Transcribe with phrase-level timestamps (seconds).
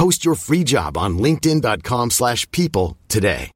[0.00, 3.50] Post your free job on linkedin.com/people slash people today.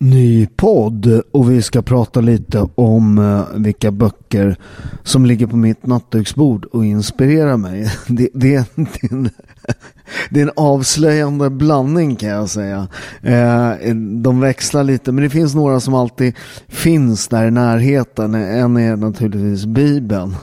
[0.00, 4.56] Ny podd och vi ska prata lite om eh, vilka böcker
[5.02, 7.92] som ligger på mitt nattduksbord och inspirerar mig.
[8.08, 9.30] Det, det, det,
[10.30, 12.88] det är en avslöjande blandning kan jag säga.
[13.22, 16.34] Eh, de växlar lite men det finns några som alltid
[16.68, 18.34] finns där i närheten.
[18.34, 20.36] En är naturligtvis Bibeln.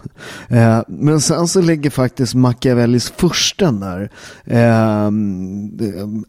[0.47, 4.09] Eh, men sen så ligger faktiskt Machiavellis försten där.
[4.45, 5.05] Eh,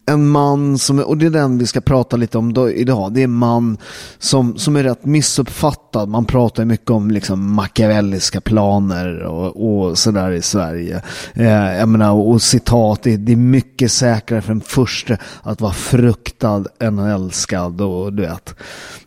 [0.07, 3.13] en man som, och det är den vi ska prata lite om idag.
[3.13, 3.79] Det är en man
[4.19, 6.09] som, som är rätt missuppfattad.
[6.09, 11.03] Man pratar mycket om liksom machiavelliska planer och, och sådär i Sverige.
[11.79, 16.65] Jag menar, och citat, det, det, är mycket säkrare för en första att vara fruktad
[16.81, 18.55] än älskad och du vet.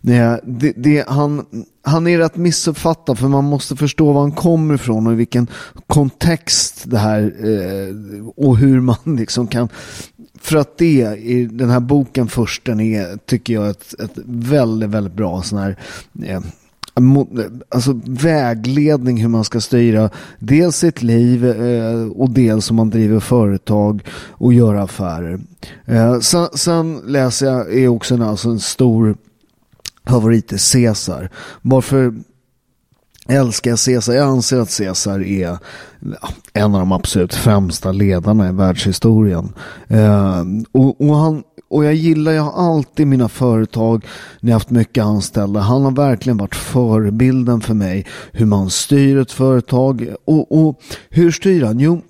[0.01, 0.39] Det,
[0.75, 1.45] det, han,
[1.83, 5.47] han är rätt missuppfattad för man måste förstå var han kommer ifrån och i vilken
[5.87, 9.69] kontext det här eh, och hur man liksom kan
[10.41, 15.13] för att det i den här boken Försten, är, tycker jag, ett, ett väldigt, väldigt
[15.13, 15.77] bra sån här
[16.23, 16.41] eh,
[17.69, 23.19] alltså vägledning hur man ska styra dels sitt liv eh, och dels om man driver
[23.19, 25.39] företag och gör affärer.
[25.85, 29.15] Eh, sen, sen, läser jag, är också en, alltså en stor
[30.07, 31.29] favorit är Caesar.
[31.61, 32.13] Varför
[33.27, 34.13] älskar jag Caesar?
[34.13, 35.57] Jag anser att Caesar är
[36.53, 39.53] en av de absolut främsta ledarna i världshistorien.
[39.87, 41.43] Eh, och, och, han,
[41.75, 44.05] och jag gillar, jag har alltid mina företag
[44.39, 45.59] när jag haft mycket anställda.
[45.59, 50.07] Han har verkligen varit förebilden för mig hur man styr ett företag.
[50.25, 51.79] Och, och hur styr han?
[51.79, 52.01] Jo,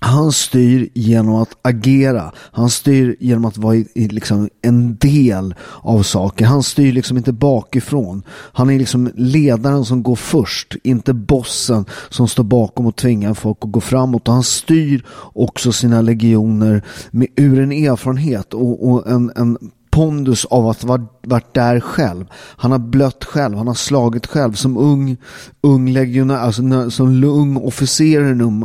[0.00, 2.32] han styr genom att agera.
[2.36, 6.44] Han styr genom att vara i, i, liksom en del av saker.
[6.44, 8.22] Han styr liksom inte bakifrån.
[8.30, 13.58] Han är liksom ledaren som går först, inte bossen som står bakom och tvingar folk
[13.60, 14.28] att gå framåt.
[14.28, 15.04] Och han styr
[15.34, 19.58] också sina legioner med, ur en erfarenhet och, och en, en
[19.98, 22.24] pondus av att ha varit där själv.
[22.56, 25.16] Han har blött själv, han har slagit själv som ung,
[25.60, 28.64] ung legionär, alltså som ung officer i den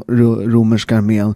[0.53, 1.35] romerska armén.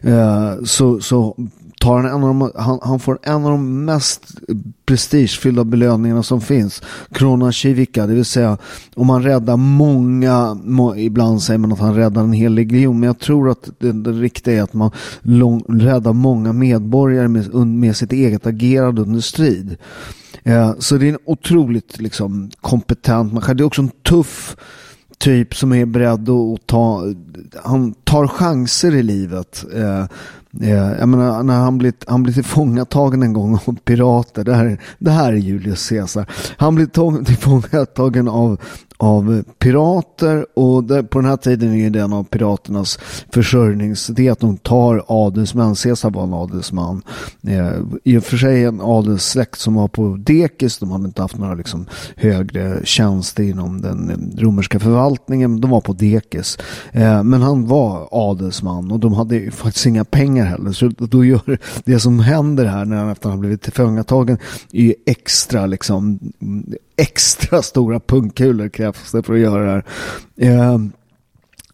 [0.00, 1.36] Eh, så, så
[1.82, 4.26] tar han, en av de, han, han, får en av de mest
[4.84, 6.82] prestigefyllda belöningarna som finns.
[7.12, 8.58] Krona Civica, det vill säga
[8.94, 13.06] om man räddar många, må, ibland säger man att han räddar en hel legion, men
[13.06, 14.90] jag tror att det, det riktiga är att man
[15.22, 19.76] lång, räddar många medborgare med, med sitt eget agerande under strid.
[20.42, 23.54] Eh, så det är en otroligt liksom, kompetent människa.
[23.54, 24.56] Det är också en tuff
[25.18, 27.04] typ som är beredd att ta,
[27.64, 29.64] han tar chanser i livet.
[29.74, 30.04] Eh,
[30.60, 34.44] Eh, jag menar, när han blir, han blir tillfångatagen en gång av pirater.
[34.44, 36.26] Det här, det här är Julius Caesar.
[36.56, 38.60] Han blir tillfångatagen av,
[39.02, 42.98] av pirater och på den här tiden är det en av piraternas
[43.32, 44.06] försörjnings...
[44.06, 45.74] Det är att de tar adelsmän.
[45.74, 47.02] Caesar var en adelsman.
[47.46, 47.72] Eh,
[48.04, 50.78] I och för sig en adelssläkt som var på dekis.
[50.78, 55.60] De hade inte haft några liksom, högre tjänster inom den romerska förvaltningen.
[55.60, 56.58] De var på dekis.
[56.92, 60.72] Eh, men han var adelsman och de hade faktiskt inga pengar heller.
[60.72, 64.38] Så då gör det som händer här när han efter han blivit tillfångatagen
[64.72, 66.18] är extra liksom
[66.96, 69.84] extra stora pungkulor jag får för att göra det här.
[70.36, 70.92] Ehm,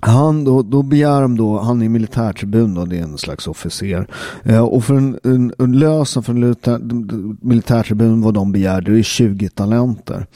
[0.01, 4.07] han, då, då begär de då, han är militärtribun då, det är en slags officer.
[4.43, 9.03] Eh, och för en, en, en lösen för en militärtribun vad de begär, det är
[9.03, 10.27] 20 talenter.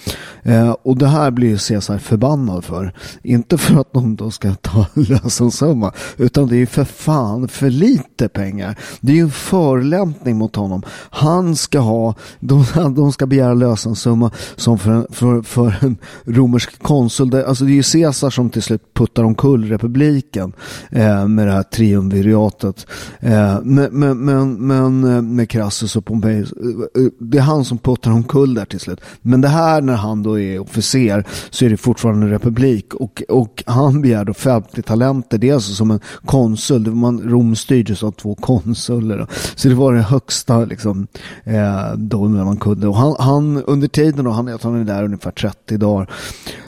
[0.43, 2.95] Eh, och det här blir Caesar förbannad för.
[3.23, 8.29] Inte för att de då ska ta lösensumma, utan det är för fan för lite
[8.29, 8.79] pengar.
[9.01, 10.83] Det är ju en förolämpning mot honom.
[11.11, 12.65] Han ska ha, de,
[12.97, 17.35] de ska begära lösensumma som för en, för, för en romersk konsul.
[17.35, 20.53] Alltså det är ju Caesar som till slut puttar omkull Tullrepubliken
[20.91, 22.87] eh, med det här triumviratet.
[23.21, 27.65] Eh, men, men, men, men eh, med Crassus och Pompejus, eh, eh, det är han
[27.65, 29.01] som puttar omkull där till slut.
[29.23, 33.65] Men det här när han då är officer så är det fortfarande republik och, och
[33.67, 35.39] han begär då 50 talenter.
[35.39, 36.95] Det är alltså som en konsul.
[36.95, 39.19] Man, Rom styrdes av två konsuler.
[39.19, 39.27] Då.
[39.55, 41.07] Så det var det högsta liksom,
[41.45, 42.89] eh, då när man kunde.
[42.89, 46.11] Och han, han under tiden då, han, han är där ungefär 30 dagar,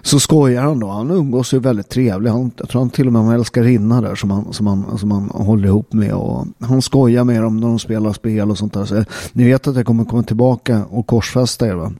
[0.02, 0.88] så skojar han då.
[0.88, 2.32] Han umgås ju väldigt trevligt.
[2.32, 5.10] Han, tror han till och med har en älskarinna där som han, som, han, som
[5.10, 6.12] han håller ihop med.
[6.12, 8.84] Och han skojar med dem när de spelar spel och sånt där.
[8.84, 11.92] Så, eh, ni vet att jag kommer komma tillbaka och korsfästa er va?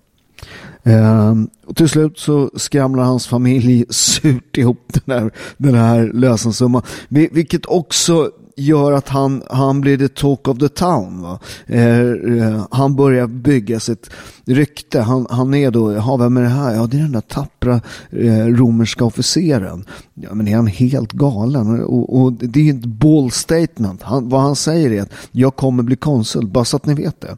[0.83, 1.35] Eh,
[1.67, 6.83] och till slut så skramlar hans familj surt ihop den här, den här lösensumman.
[7.09, 11.23] Vilket också gör att han, han blir the talk of the town.
[11.23, 11.39] Va?
[11.67, 14.11] Eh, eh, han börjar bygga sitt
[14.45, 15.01] rykte.
[15.01, 16.75] Han, han är då, ja, vem är det här?
[16.75, 17.81] Ja, det är den där tappra
[18.11, 19.85] eh, romerska officeren.
[20.15, 21.85] Ja, men är han helt galen?
[21.85, 24.03] Och, och det är ett bold statement.
[24.03, 27.21] Han, vad han säger är att jag kommer bli konsul, bara så att ni vet
[27.21, 27.37] det.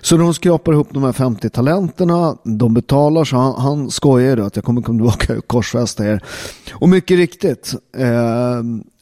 [0.00, 4.44] Så de skrapar ihop de här 50 talenterna, de betalar, så han, han skojar då
[4.44, 6.22] att jag kommer komma tillbaka och korsfästa er.
[6.72, 8.56] Och mycket riktigt, eh,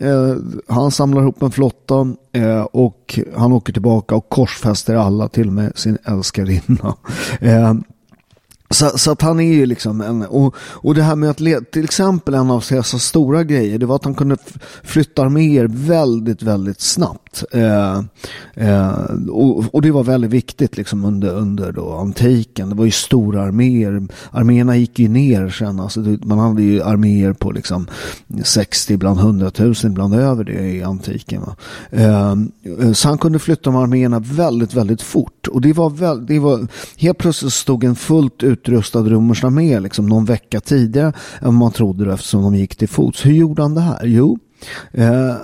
[0.09, 0.37] eh,
[0.69, 5.53] han samlar ihop en flotta eh, och han åker tillbaka och korsfäster alla, till och
[5.53, 6.97] med sin älskarinna.
[7.41, 7.75] Eh,
[8.75, 11.65] så, så, att han är ju liksom en, och, och det här med att leda,
[11.65, 14.37] till exempel en av Caesars stora grejer, det var att han kunde
[14.83, 17.45] flytta arméer väldigt, väldigt snabbt.
[17.53, 18.03] Eh,
[18.55, 18.93] eh,
[19.31, 22.69] och, och, det var väldigt viktigt liksom under, under då antiken.
[22.69, 24.03] Det var ju stora arméer.
[24.31, 25.81] Arméerna gick ju ner sen.
[25.81, 27.87] Alltså, man hade ju arméer på liksom
[28.45, 31.43] 60, ibland 100 000, ibland över det i antiken.
[31.91, 32.37] Eh,
[32.93, 35.49] så han kunde flytta de arméerna väldigt, väldigt fort.
[35.49, 36.67] Och det var, väl, det var
[36.97, 41.55] helt plötsligt stod en fullt ut utrustade romersk med liksom någon vecka tidigare än vad
[41.55, 43.27] man trodde eftersom de gick till fots.
[43.27, 44.01] Hur gjorde han det här?
[44.05, 44.39] Jo,
[44.93, 45.35] eh,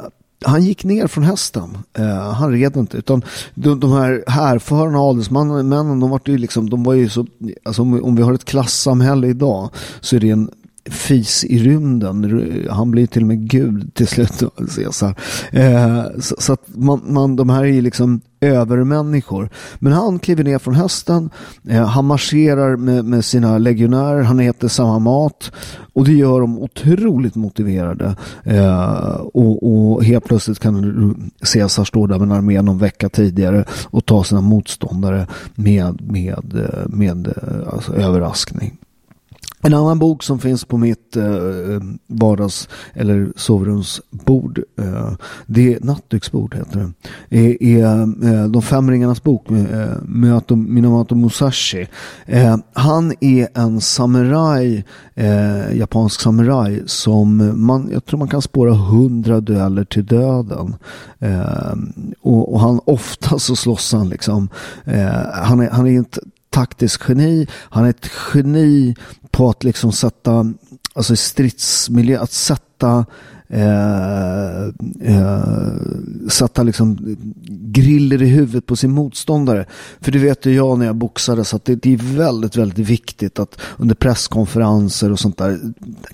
[0.44, 1.78] han gick ner från hästen.
[1.98, 2.96] Eh, han red inte.
[2.96, 3.22] Utan
[3.54, 7.26] de, de här härförarna, adelsmännen, de var ju liksom, de var ju så,
[7.64, 9.70] alltså om, om vi har ett klassamhälle idag
[10.00, 10.50] så är det en
[10.90, 12.66] fis i rymden.
[12.70, 14.42] Han blir till och med gud till slut,
[14.76, 15.14] Caesar.
[15.50, 19.48] Eh, så, så, att man, man, de här är ju liksom övermänniskor.
[19.78, 21.30] Men han kliver ner från hästen,
[21.68, 25.52] eh, han marscherar med, med, sina legionärer, han äter samma mat
[25.92, 28.16] och det gör dem otroligt motiverade.
[28.44, 33.64] Eh, och, och, helt plötsligt kan Caesar stå där med en armé någon vecka tidigare
[33.84, 38.76] och ta sina motståndare med, med, eh, med, eh, alltså, överraskning.
[39.62, 45.12] En annan bok som finns på mitt eh, vardags eller sovrumsbord, eh,
[45.46, 46.92] det är nattduksbord heter
[47.28, 48.02] det, är, är
[48.34, 49.92] eh, De fem ringarnas bok med
[50.50, 51.88] eh, Minamoto Musashi.
[52.26, 54.84] Eh, han är en samuraj,
[55.14, 60.76] eh, japansk samuraj som man, jag tror man kan spåra hundra dueller till döden.
[61.18, 61.74] Eh,
[62.20, 64.48] och, och, han ofta så slåss han liksom,
[64.84, 66.20] eh, han är, han är inte
[66.50, 67.46] taktisk geni.
[67.52, 68.94] Han är ett geni
[69.30, 70.52] på att liksom sätta,
[70.94, 73.04] alltså stridsmiljö, att sätta
[73.50, 74.62] eh,
[75.00, 75.42] eh,
[76.28, 77.16] sätta liksom
[77.48, 79.66] griller i huvudet på sin motståndare.
[80.00, 82.78] För det vet ju jag när jag boxade så att det, det, är väldigt, väldigt
[82.78, 85.60] viktigt att under presskonferenser och sånt där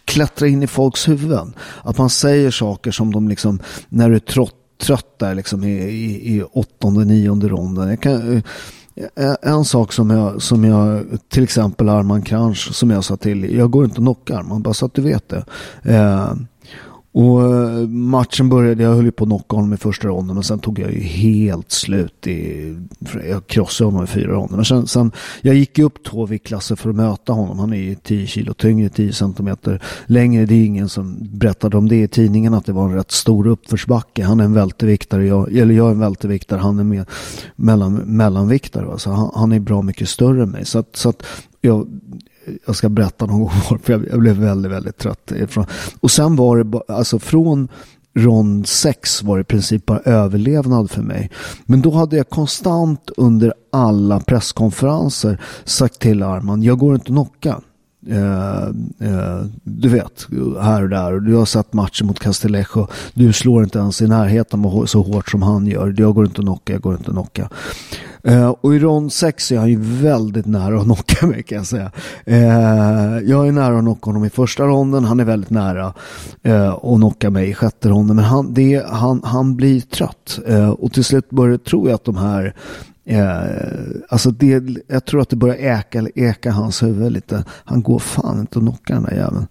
[0.04, 1.54] klättra in i folks huvuden.
[1.82, 5.72] Att man säger saker som de liksom, när du är trött, trött där liksom i,
[5.82, 7.88] i, i åttonde, nionde ronden.
[7.88, 8.42] Jag kan, eh,
[9.42, 13.70] en sak som jag, som jag till exempel Arman Kranch som jag sa till, jag
[13.70, 15.44] går inte och knockar Arman, bara så att du vet det.
[15.82, 16.32] Eh,
[17.16, 20.44] och eh, matchen började, jag höll ju på att knocka honom i första ronden och
[20.44, 22.74] sen tog jag ju helt slut i,
[23.28, 24.56] jag krossade honom i fyra ronder.
[24.56, 27.58] Men sen, sen jag gick ju upp två viktklasser för att möta honom.
[27.58, 30.46] Han är ju 10 kilo tyngre, 10 centimeter längre.
[30.46, 33.46] Det är ingen som berättade om det i tidningen att det var en rätt stor
[33.46, 34.24] uppförsbacke.
[34.24, 37.06] Han är en välteviktare, jag, eller jag är en välteviktare, han är med,
[37.56, 38.98] mellan, mellanviktare.
[38.98, 40.64] Så han, han är bra mycket större än mig.
[40.64, 41.22] Så att, så att
[41.60, 41.86] jag,
[42.66, 45.32] jag ska berätta någon gång för jag, blev väldigt, väldigt trött.
[45.32, 45.66] Ifrån.
[46.00, 47.68] Och sen var det alltså från
[48.16, 51.30] rond 6 var det i princip bara överlevnad för mig.
[51.64, 57.06] Men då hade jag konstant under alla presskonferenser sagt till Arman, jag går inte att
[57.06, 57.60] knocka.
[58.08, 58.62] Eh,
[59.08, 60.26] eh, du vet,
[60.60, 61.20] här och där.
[61.20, 62.86] Du har sett matchen mot Castillejo.
[63.14, 65.94] Du slår inte ens i närheten så hårt som han gör.
[65.96, 67.48] Jag går inte att knocka, jag går inte att knocka.
[68.26, 71.66] Eh, och i rond 6 är han ju väldigt nära att knocka mig kan jag
[71.66, 71.90] säga.
[72.24, 75.94] Eh, jag är nära att knocka honom i första ronden, han är väldigt nära
[76.42, 78.16] eh, att knocka mig i sjätte ronden.
[78.16, 80.38] Men han, det, han, han blir trött.
[80.78, 82.54] och till slut börjar, tror jag att de här
[84.08, 87.44] alltså det, jag tror att det börjar äka, äka hans huvud lite.
[87.64, 89.46] Han går fan inte att knocka den där jäveln.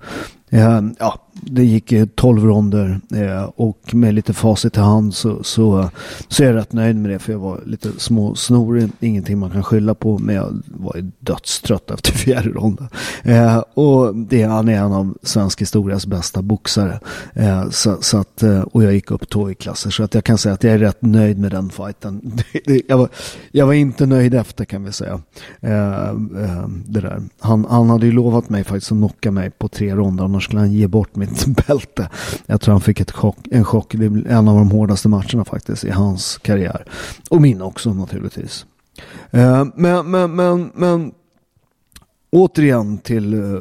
[1.00, 5.90] ja, det gick 12 ronder eh, och med lite facit i hand så, så,
[6.28, 8.90] så är jag rätt nöjd med det för jag var lite småsnorig.
[9.00, 12.88] Ingenting man kan skylla på men jag var dödstrött efter fjärde ronden.
[13.24, 17.00] Eh, och det, han är en av svensk historias bästa boxare.
[17.34, 20.38] Eh, så, så att, och jag gick upp två i klasser så att jag kan
[20.38, 22.42] säga att jag är rätt nöjd med den fighten.
[22.88, 23.10] jag, var,
[23.52, 25.22] jag var inte nöjd efter kan vi säga.
[26.86, 27.22] det där.
[27.40, 30.60] Han, han hade ju lovat mig faktiskt att knocka mig på tre ronder annars skulle
[30.60, 32.10] han ge bort mig mitt bälte.
[32.46, 33.96] Jag tror han fick ett chock, en chock.
[33.96, 36.86] Det är en av de hårdaste matcherna faktiskt i hans karriär.
[37.30, 38.66] Och min också naturligtvis.
[39.32, 41.12] Eh, men, men, men, men
[42.36, 43.60] Återigen till, uh,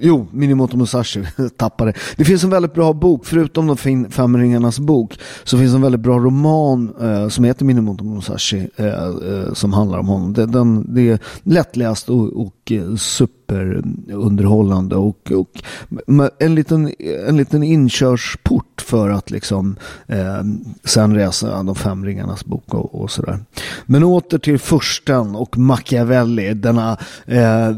[0.00, 1.24] jo, Minimoto Musashi
[1.56, 1.92] tappade.
[2.16, 3.76] Det finns en väldigt bra bok, förutom de
[4.10, 9.52] fem ringarnas bok, så finns en väldigt bra roman uh, som heter Minimoto Musashi uh,
[9.52, 10.32] som handlar om honom.
[10.32, 15.62] Det, den, det är lättläst och, och super superunderhållande och, och
[16.38, 16.94] en, liten,
[17.28, 20.42] en liten inkörsport för att liksom eh,
[20.84, 23.38] sen läsa de fem ringarnas bok och, och sådär.
[23.86, 27.70] Men åter till försten och Machiavelli, denna eh,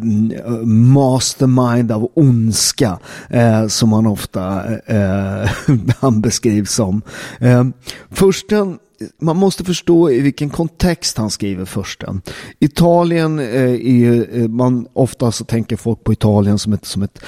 [0.66, 5.50] mastermind av ondska eh, som han ofta eh,
[6.00, 7.02] han beskrivs som.
[7.38, 7.64] Eh,
[8.10, 8.78] försten
[9.20, 12.22] man måste förstå i vilken kontext han skriver försten.
[12.58, 14.24] Italien eh, är ju...
[14.24, 17.20] Eh, man ofta så tänker folk på Italien som ett, som ett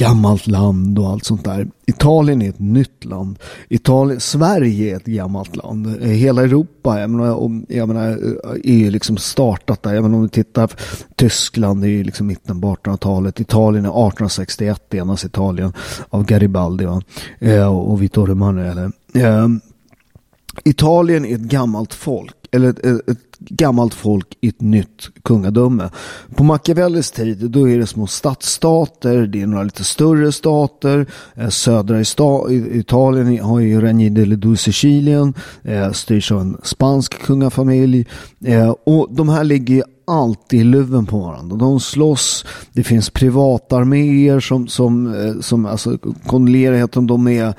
[0.00, 1.68] gammalt land och allt sånt där.
[1.86, 3.38] Italien är ett nytt land.
[3.68, 5.86] Italien, Sverige är ett gammalt land.
[5.86, 9.94] Eh, hela Europa jag menar, om, jag menar, eh, är ju liksom startat där.
[9.94, 10.70] Jag menar, om du tittar,
[11.16, 13.40] Tyskland är ju liksom mitten på 1800-talet.
[13.40, 15.72] Italien är 1861, enas Italien
[16.08, 17.02] av Garibaldi va?
[17.68, 18.90] och Vittorio Emanuele.
[20.64, 25.90] Italien är ett gammalt folk, eller ett, ett, gammalt folk i ett nytt kungadöme.
[26.34, 31.06] På Machiavellis tid då är det små stadsstater, det är några lite större stater.
[31.34, 32.00] Eh, södra
[32.72, 38.06] Italien har ju Regni delle Due Sicilien, eh, styrs av en spansk kungafamilj.
[38.44, 41.56] Eh, och de här ligger alltid i luven på varandra.
[41.56, 46.76] De slåss, det finns privatarméer som, som, eh, som alltså, kondolerar
[47.06, 47.54] de är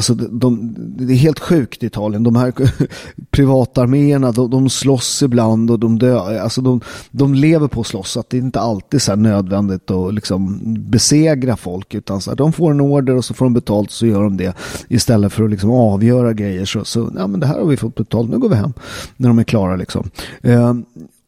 [0.00, 2.22] Alltså de, det är helt sjukt i Italien.
[2.22, 2.52] De här
[3.30, 6.38] privatarméerna, de, de slåss ibland och de dör.
[6.38, 6.80] Alltså de,
[7.10, 8.16] de lever på att slåss.
[8.16, 11.94] Att det är inte alltid så nödvändigt att liksom besegra folk.
[11.94, 14.36] Utan så här, de får en order och så får de betalt så gör de
[14.36, 14.54] det.
[14.88, 16.64] Istället för att liksom avgöra grejer.
[16.64, 18.72] Så, så ja men det här har vi fått betalt, nu går vi hem.
[19.16, 20.10] När de är klara liksom.
[20.42, 20.74] Eh,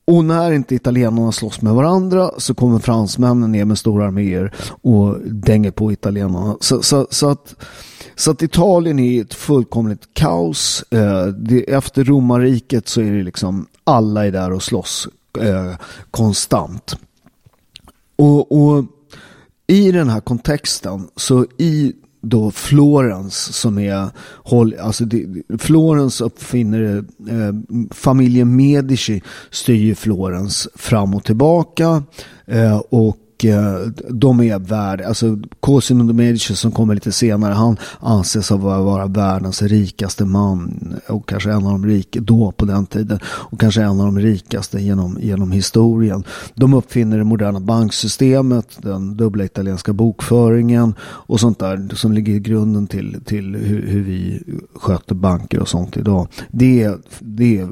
[0.04, 4.52] och när inte italienarna slåss med varandra så kommer fransmännen ner med stora arméer
[4.82, 6.56] och dänger på italienarna.
[6.60, 7.54] Så, så, så att
[8.14, 10.84] så att Italien är ett fullkomligt kaos.
[10.90, 11.28] Eh,
[11.68, 15.08] efter romarriket så är det liksom alla är där och slåss
[15.40, 15.74] eh,
[16.10, 16.96] konstant.
[18.16, 18.84] Och, och
[19.66, 21.92] i den här kontexten så i
[22.22, 24.10] då Florens som är,
[24.80, 32.02] alltså det, Florens uppfinner, eh, familjen Medici styr Florens fram och tillbaka
[32.46, 33.74] eh, och Eh,
[34.10, 39.06] de är värd, alltså Cosimo de Medici som kommer lite senare, han anses vara, vara
[39.06, 43.82] världens rikaste man och kanske en av de rikaste då på den tiden och kanske
[43.82, 46.24] en av de rikaste genom, genom historien.
[46.54, 52.40] De uppfinner det moderna banksystemet, den dubbla italienska bokföringen och sånt där som ligger i
[52.40, 54.42] grunden till, till hur, hur vi
[54.74, 56.28] sköter banker och sånt idag.
[56.50, 57.68] Det är, det är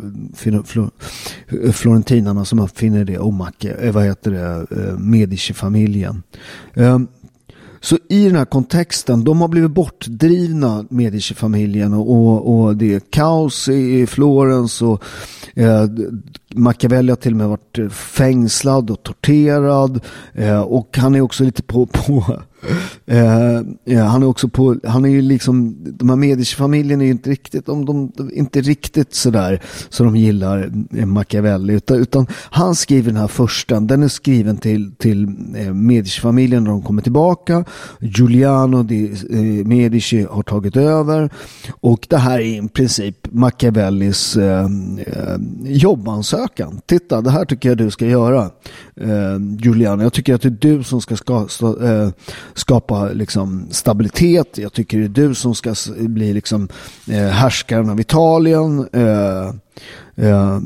[1.72, 6.22] florentinarna som uppfinner det och Macke, eh, vad heter det, eh, Medici familjen.
[6.74, 7.06] Ehm,
[7.80, 13.00] så i den här kontexten, de har blivit bortdrivna, Medici-familjen och, och, och, det är
[13.00, 15.04] kaos i Florens och
[15.54, 15.84] eh,
[16.54, 20.00] Machiavelli har till och med varit fängslad och torterad
[20.34, 22.42] eh, och han är också lite på, på
[23.12, 27.10] Uh, ja, han är också på, han är ju liksom, de här Medici-familjen är ju
[27.10, 31.74] inte riktigt, de, de, inte riktigt sådär så de gillar eh, Machiavelli.
[31.74, 35.24] Utan, utan han skriver den här första, den är skriven till, till
[35.56, 37.64] eh, Medici-familjen när de kommer tillbaka.
[38.00, 41.30] Giuliano di eh, Medici har tagit över.
[41.80, 44.64] Och det här är i princip Machiavellis eh,
[45.06, 46.80] eh, jobbansökan.
[46.86, 48.50] Titta, det här tycker jag du ska göra.
[48.96, 52.10] Eh, Giuliano, jag tycker att det är du som ska ska, ska, eh,
[52.54, 54.58] skapa liksom, stabilitet.
[54.58, 56.68] Jag tycker det är du som ska bli liksom,
[57.08, 58.88] eh, härskaren av Italien.
[58.92, 59.48] Eh,
[60.26, 60.60] eh,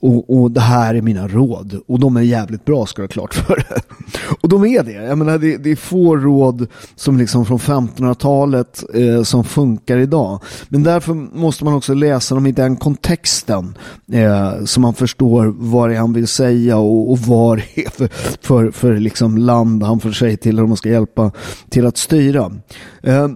[0.00, 1.80] och, och det här är mina råd.
[1.86, 3.64] Och de är jävligt bra ska du ha klart för
[4.40, 4.92] Och de är det.
[4.92, 6.66] Jag menar, det, det är få råd
[6.96, 10.40] som liksom från 1500-talet eh, som funkar idag.
[10.68, 13.78] Men därför måste man också läsa dem i den kontexten.
[14.12, 17.90] Eh, så man förstår vad det är han vill säga och, och vad det är
[17.90, 18.08] för,
[18.42, 21.32] för, för liksom land han får säga till och man ska hjälpa
[21.68, 22.52] till att styra.
[23.02, 23.28] Eh,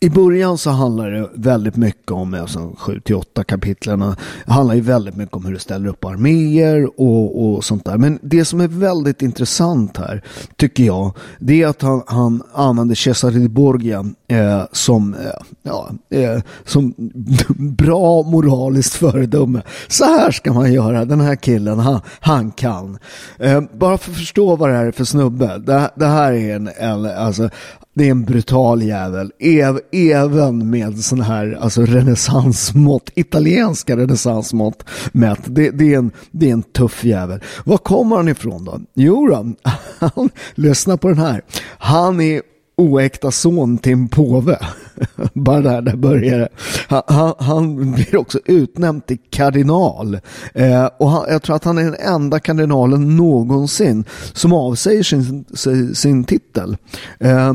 [0.00, 4.00] i början så handlar det väldigt mycket om, alltså 7 till 8 kapitlen,
[4.46, 7.98] det handlar ju väldigt mycket om hur du ställer upp arméer och, och sånt där.
[7.98, 10.22] Men det som är väldigt intressant här,
[10.56, 15.30] tycker jag, det är att han, han använder Cesare di Borgia eh, som, eh,
[15.62, 16.94] ja, eh, som
[17.58, 19.62] bra moraliskt föredöme.
[19.88, 22.98] Så här ska man göra, den här killen, han, han kan.
[23.38, 25.58] Eh, bara för att förstå vad det här är för snubbe.
[25.58, 27.50] Det, det här är en, en alltså,
[27.94, 29.32] det är en brutal jävel.
[29.38, 35.40] Ev, även med sådana här alltså renässansmått, italienska renässansmått mätt.
[35.44, 37.40] Det, det, är en, det är en tuff jävel.
[37.64, 38.80] Var kommer han ifrån då?
[38.94, 39.52] Jo då,
[39.98, 41.42] han, lyssna på den här.
[41.78, 42.42] Han är
[42.78, 44.58] oäkta son till en påve.
[45.34, 46.48] Bara där, där börjar det.
[46.88, 50.20] Han, han, han, blir också utnämnd till kardinal.
[50.54, 55.44] Eh, och han, jag tror att han är den enda kardinalen någonsin som avsäger sin,
[55.54, 56.76] sin, sin titel.
[57.18, 57.52] Eh,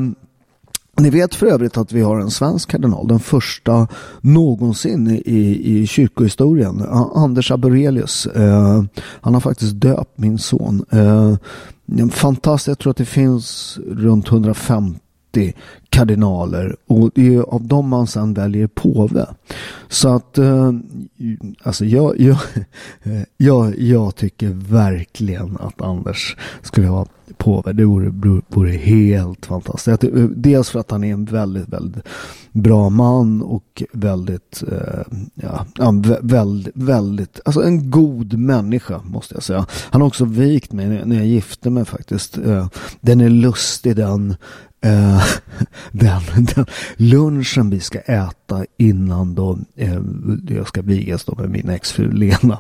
[0.98, 3.88] ni vet för övrigt att vi har en svensk kardinal, den första
[4.22, 6.82] någonsin i, i kyrkohistorien.
[7.16, 8.26] Anders Aborelius.
[8.26, 8.84] Eh,
[9.22, 10.86] han har faktiskt döpt min son.
[10.92, 11.36] Eh,
[12.12, 15.03] fantastiskt, jag tror att det finns runt 150
[15.90, 19.26] kardinaler och det är av dem man sedan väljer påve.
[19.90, 20.72] Så att eh,
[21.64, 22.38] alltså jag, jag,
[23.38, 27.74] jag, jag tycker verkligen att Anders skulle vara påve.
[27.74, 30.04] Det vore, vore helt fantastiskt.
[30.36, 32.04] Dels för att han är en väldigt, väldigt
[32.52, 35.66] bra man och väldigt, eh, ja,
[36.22, 39.66] väldigt, väldigt, alltså en god människa måste jag säga.
[39.90, 42.38] Han har också vikt mig när jag gifte mig faktiskt.
[42.38, 42.68] Eh,
[43.02, 44.36] den är lustig den.
[44.84, 45.24] Eh,
[45.92, 46.22] den,
[46.56, 46.66] den
[46.98, 50.00] lunchen vi ska äta innan då eh,
[50.50, 52.60] jag ska vigas då med min exfru Lena.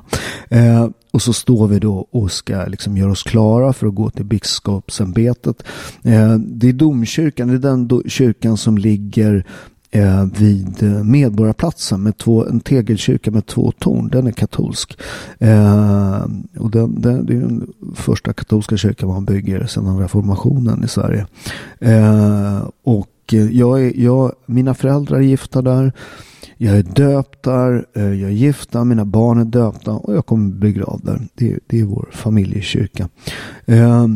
[0.50, 4.10] Eh, och så står vi då och ska liksom göra oss klara för att gå
[4.10, 5.64] till biskopsämbetet.
[6.04, 9.46] Eh, det är domkyrkan, det är den do, kyrkan som ligger
[9.94, 14.08] eh, vid eh, Medborgarplatsen med två, en tegelkyrka med två torn.
[14.08, 15.00] Den är katolsk.
[15.40, 16.22] Eh,
[16.58, 21.26] och den, den, det är den första katolska kyrkan man bygger sedan reformationen i Sverige.
[21.80, 25.94] Eh, och eh, jag är, jag, mina föräldrar är gifta där.
[26.58, 30.26] Jag är döpt där, eh, jag är gift där, mina barn är döpta och jag
[30.26, 31.22] kommer bli begravd där.
[31.36, 33.10] Det, det är vår familjekyrka.
[33.66, 34.08] Eh,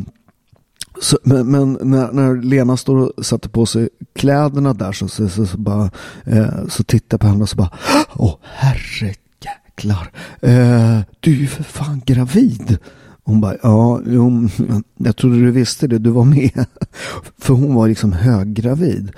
[1.02, 5.30] så, men, men när, när, Lena står och sätter på sig kläderna där så, så,
[5.30, 5.92] så, så bara,
[6.24, 7.72] eh, så tittar jag på henne och så bara
[8.16, 10.12] Åh herrejäklar.
[10.42, 12.78] Eh, du är ju för fan gravid.
[13.24, 14.50] Hon bara, ja, hon,
[14.98, 16.66] jag trodde du visste det, du var med.
[17.38, 19.12] För hon var liksom höggravid.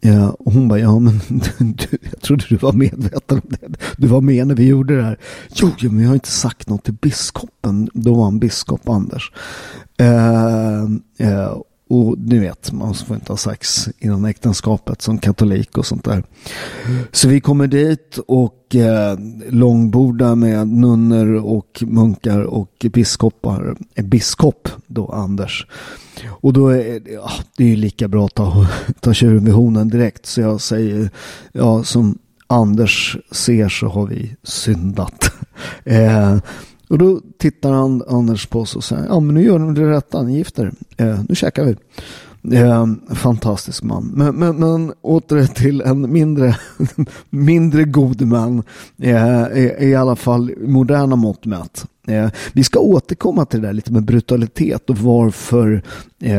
[0.00, 1.20] Ja, och hon bara, ja men
[1.58, 3.78] du, jag trodde du var medveten om det.
[3.96, 5.18] Du var med när vi gjorde det här.
[5.54, 7.88] Jo men jag har inte sagt något till biskopen.
[7.94, 9.32] Då var han biskop, Anders.
[10.02, 10.82] Eh,
[11.28, 11.56] eh,
[11.88, 16.24] och ni vet, man får inte ha sex innan äktenskapet som katolik och sånt där.
[17.12, 23.76] Så vi kommer dit och eh, långbordar med nunnor och munkar och biskopar.
[23.94, 25.66] Eh, biskop då, Anders.
[26.28, 28.66] Och då är ja, det är lika bra att ta,
[29.00, 30.26] ta tjuren vid honen direkt.
[30.26, 31.10] Så jag säger,
[31.52, 35.32] ja som Anders ser så har vi syndat.
[35.84, 36.36] Eh,
[36.92, 39.90] och då tittar han, Anders på oss och säger, ja men nu gör du det
[39.90, 41.76] rätta, ni gifter eh, nu käkar vi.
[42.56, 44.12] Eh, fantastisk man.
[44.14, 46.56] Men, men, men åter till en mindre,
[47.30, 48.62] mindre god man.
[48.98, 51.86] Eh, i, I alla fall moderna mått mätt.
[52.08, 55.82] Eh, vi ska återkomma till det där lite med brutalitet och varför,
[56.22, 56.34] eh,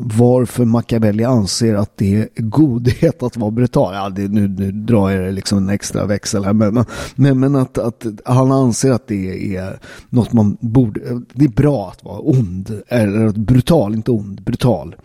[0.00, 3.94] varför Machiavelli anser att det är godhet att vara brutal.
[3.94, 7.78] Ja, det, nu, nu drar jag liksom en extra växel här, men, men, men att,
[7.78, 9.78] att han anser att det är
[10.10, 11.00] något man borde,
[11.32, 14.96] det är bra att vara ond, eller brutal, inte ond, brutal.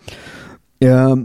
[0.80, 1.16] Eh,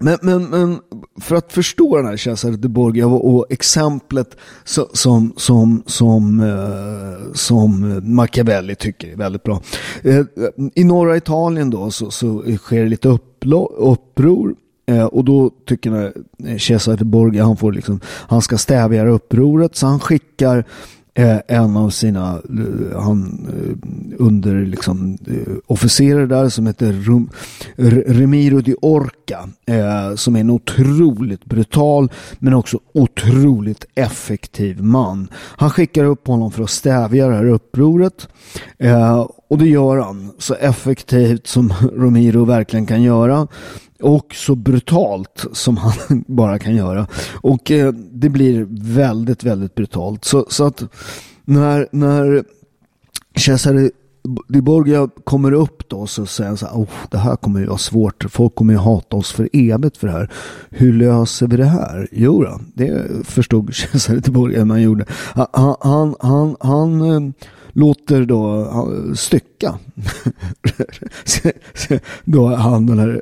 [0.00, 0.78] men, men, men
[1.20, 7.32] för att förstå den här kejsaren de Borgia och, exemplet som, som, som, som, eh,
[7.34, 9.62] som Machiavelli tycker är väldigt bra.
[10.02, 10.24] Eh,
[10.74, 14.54] I norra Italien då så, så sker det lite upplo, uppror
[14.86, 16.12] eh, och då tycker
[16.58, 20.64] Cesare de Borgia han, får liksom, han ska stävja upproret så han skickar Eh,
[21.14, 27.30] en av sina eh, han, eh, under liksom, eh, officerare där som heter Rum,
[28.06, 29.48] Remiro di Orca
[30.16, 35.28] som är en otroligt brutal men också otroligt effektiv man.
[35.34, 38.28] Han skickar upp honom för att stävja det här upproret
[39.48, 43.48] och det gör han så effektivt som Romiro verkligen kan göra
[44.02, 45.92] och så brutalt som han
[46.26, 47.06] bara kan göra.
[47.34, 50.24] Och eh, det blir väldigt, väldigt brutalt.
[50.24, 50.82] Så, så att
[51.44, 52.44] när, när
[53.36, 53.90] Cesare
[54.48, 57.66] Di Borgia kommer upp då så säger han så här, oh, det här kommer ju
[57.66, 60.30] vara svårt, folk kommer ju hata oss för evigt för det här.
[60.70, 62.08] Hur löser vi det här?
[62.12, 65.04] Jo då, det förstod Cesare Di Borgia man gjorde.
[65.34, 67.32] Han, han, han, han eh,
[67.72, 68.66] låter då
[69.16, 69.78] stycka
[72.24, 73.20] då han den här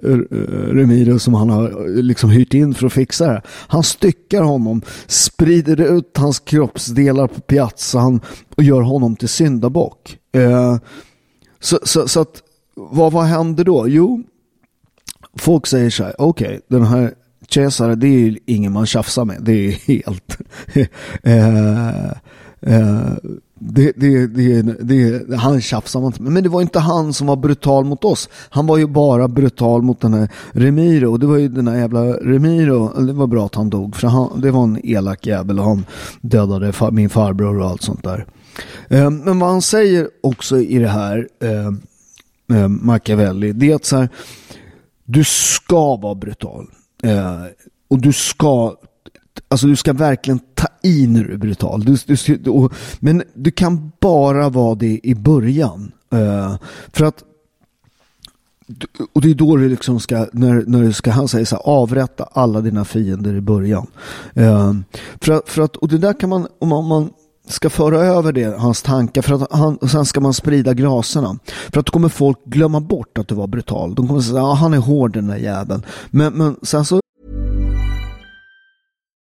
[0.74, 3.42] Remiro som han har liksom hyrt in för att fixa det.
[3.48, 8.20] Han styckar honom, sprider ut hans kroppsdelar på piazzan
[8.56, 10.18] och gör honom till syndabock.
[10.32, 10.76] Eh,
[11.60, 12.42] så, så, så att
[12.74, 13.88] vad, vad händer då?
[13.88, 14.22] Jo,
[15.38, 17.14] folk säger så här, okej, okay, den här
[17.50, 19.42] Cesare, det är ju ingen man tjafsar med.
[19.42, 20.38] Det är helt...
[21.22, 22.08] eh,
[22.60, 23.12] eh,
[23.58, 26.32] det, det, det, det, han tjafsar man inte med.
[26.32, 28.28] Men det var inte han som var brutal mot oss.
[28.48, 31.12] Han var ju bara brutal mot den här Remiro.
[31.12, 33.00] Och det var ju den här jävla Remiro.
[33.06, 33.96] Det var bra att han dog.
[33.96, 35.58] För han, det var en elak jävel.
[35.58, 35.86] Och han
[36.20, 38.26] dödade min farbror och allt sånt där.
[38.88, 43.52] Eh, men vad han säger också i det här eh, eh, Machiavelli.
[43.52, 44.08] Det är att så här.
[45.04, 46.66] Du ska vara brutal.
[47.02, 47.44] Eh,
[47.88, 48.76] och du ska
[49.48, 51.84] Alltså du ska verkligen ta i när du är brutal.
[51.84, 51.96] Du,
[52.36, 55.92] du, och, men du kan bara vara det i början.
[56.14, 56.56] Uh,
[56.92, 57.24] för att
[59.12, 61.62] och det är då du liksom ska, när, när du ska, han säger så här,
[61.62, 63.86] avrätta alla dina fiender i början.
[64.36, 64.74] Uh,
[65.20, 67.10] för, att, för att, och det där kan man, om man, om man
[67.48, 71.38] ska föra över det, hans tankar, för att han, och sen ska man sprida graserna.
[71.44, 73.94] För att då kommer folk glömma bort att du var brutal.
[73.94, 75.82] De kommer säga, ja ah, han är hård den där jäveln.
[76.10, 77.00] Men, men sen så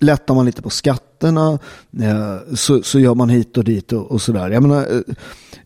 [0.00, 1.58] Lättar man lite på skatterna
[2.00, 4.50] eh, så, så gör man hit och dit och, och sådär.
[4.50, 5.14] Jag menar, eh,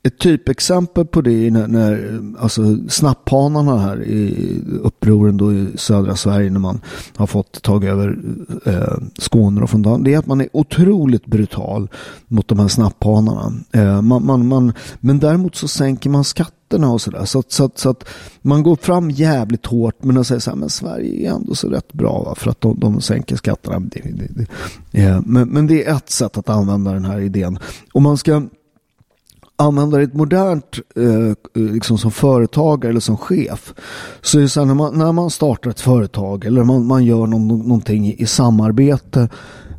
[0.03, 5.67] ett typexempel på det är när, när eh, alltså snapphanarna här i upproren då i
[5.75, 6.81] södra Sverige när man
[7.17, 8.19] har fått tag över
[8.65, 10.05] eh, Skåne och från dagen.
[10.05, 11.89] Det är att man är otroligt brutal
[12.29, 13.53] mot de här snapphanarna.
[13.73, 17.25] Eh, man, man, man, men däremot så sänker man skatten skatterna och sådär.
[17.25, 18.05] Så, så, så, att
[18.43, 21.69] man går fram jävligt hårt men att säger så här, men Sverige är ändå så
[21.69, 22.35] rätt bra va?
[22.35, 23.81] för att de, de sänker skatterna.
[23.81, 24.47] Det, det,
[24.91, 27.59] det, men, men det är ett sätt att använda den här idén.
[27.95, 28.43] Och man ska
[29.57, 33.75] använda det modernt eh, liksom som företagare eller som chef
[34.23, 37.05] så är det så här, när man, när man startar ett företag eller man, man
[37.05, 39.29] gör någon, någonting i, i samarbete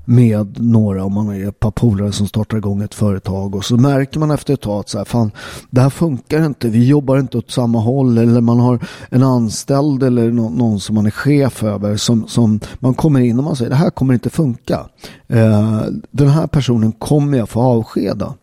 [0.05, 3.77] med några om man är ett par polare som startar igång ett företag och så
[3.77, 5.31] märker man efter ett tag att så här, fan,
[5.69, 10.03] det här funkar inte, vi jobbar inte åt samma håll eller man har en anställd
[10.03, 13.69] eller någon som man är chef över som, som man kommer in och man säger
[13.69, 14.79] det här kommer inte funka.
[15.27, 18.33] Eh, den här personen kommer jag få avskeda.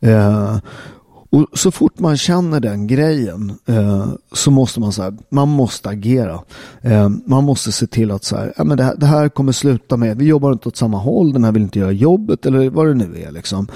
[0.00, 0.56] Eh,
[1.30, 5.88] och så fort man känner den grejen eh, så måste man så här, man måste
[5.88, 6.40] agera.
[6.80, 9.52] Eh, man måste se till att så här, ja, men det, här, det här kommer
[9.52, 12.70] sluta med, vi jobbar inte åt samma håll, den här vill inte göra jobbet eller
[12.70, 13.68] vad det nu är liksom.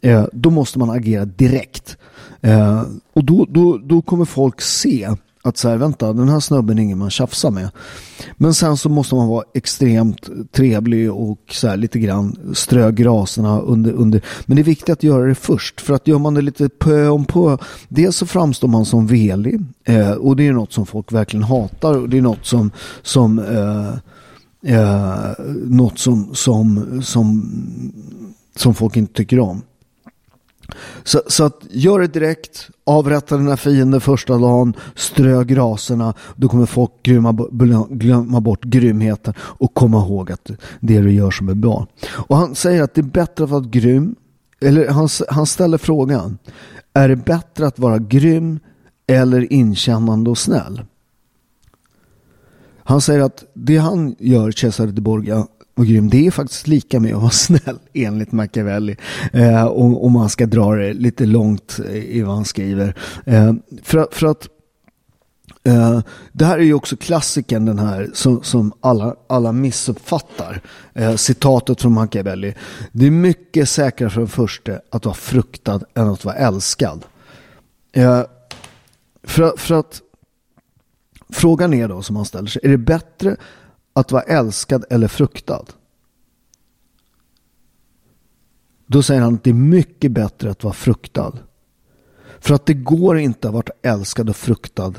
[0.00, 1.96] Eh, då måste man agera direkt.
[2.40, 5.10] Eh, och då, då, då kommer folk se
[5.42, 7.70] att så här, vänta, den här snubben är ingen man tjafsar med.
[8.36, 13.60] Men sen så måste man vara extremt trevlig och så här, lite grann strö graserna
[13.60, 14.22] under, under.
[14.46, 15.80] Men det är viktigt att göra det först.
[15.80, 17.56] För att gör man det lite pö om pö.
[17.88, 19.60] Dels så framstår man som velig.
[19.84, 21.98] Eh, och det är något som folk verkligen hatar.
[21.98, 22.70] Och det är något som,
[23.02, 23.94] som eh,
[24.74, 25.32] eh,
[25.64, 27.52] något som, som, som,
[28.56, 29.62] som folk inte tycker om.
[31.04, 36.66] Så, så, att gör det direkt, avrätta dina fiender första dagen, strö graserna, då kommer
[36.66, 37.32] folk glömma,
[37.90, 41.86] glömma bort grymheten och komma ihåg att det är det du gör som är bra.
[42.10, 44.14] Och han säger att det är bättre att vara grym,
[44.60, 46.38] eller han, han ställer frågan,
[46.92, 48.60] är det bättre att vara grym
[49.06, 50.82] eller inkännande och snäll?
[52.84, 55.46] Han säger att det han gör, Cesare de Borga,
[55.80, 56.10] och grym.
[56.10, 58.96] Det är faktiskt lika med att vara snäll enligt Machiavelli.
[59.32, 62.94] Eh, om, man ska dra det lite långt eh, i vad han skriver.
[63.24, 64.48] Eh, för, för att
[65.68, 66.00] Uh,
[66.32, 70.60] det här är ju också klassiken den här som, som alla, alla missuppfattar.
[70.98, 72.54] Uh, citatet från Machiavelli.
[72.92, 77.04] Det är mycket säkrare för den första att vara fruktad än att vara älskad.
[77.96, 78.22] Uh,
[79.22, 80.00] för, för att
[81.32, 82.60] frågan är då som man ställer sig.
[82.64, 83.36] Är det bättre
[84.00, 85.64] att vara älskad eller fruktad?
[88.86, 91.32] Då säger han att det är mycket bättre att vara fruktad.
[92.40, 94.94] För att det går inte att vara älskad och fruktad.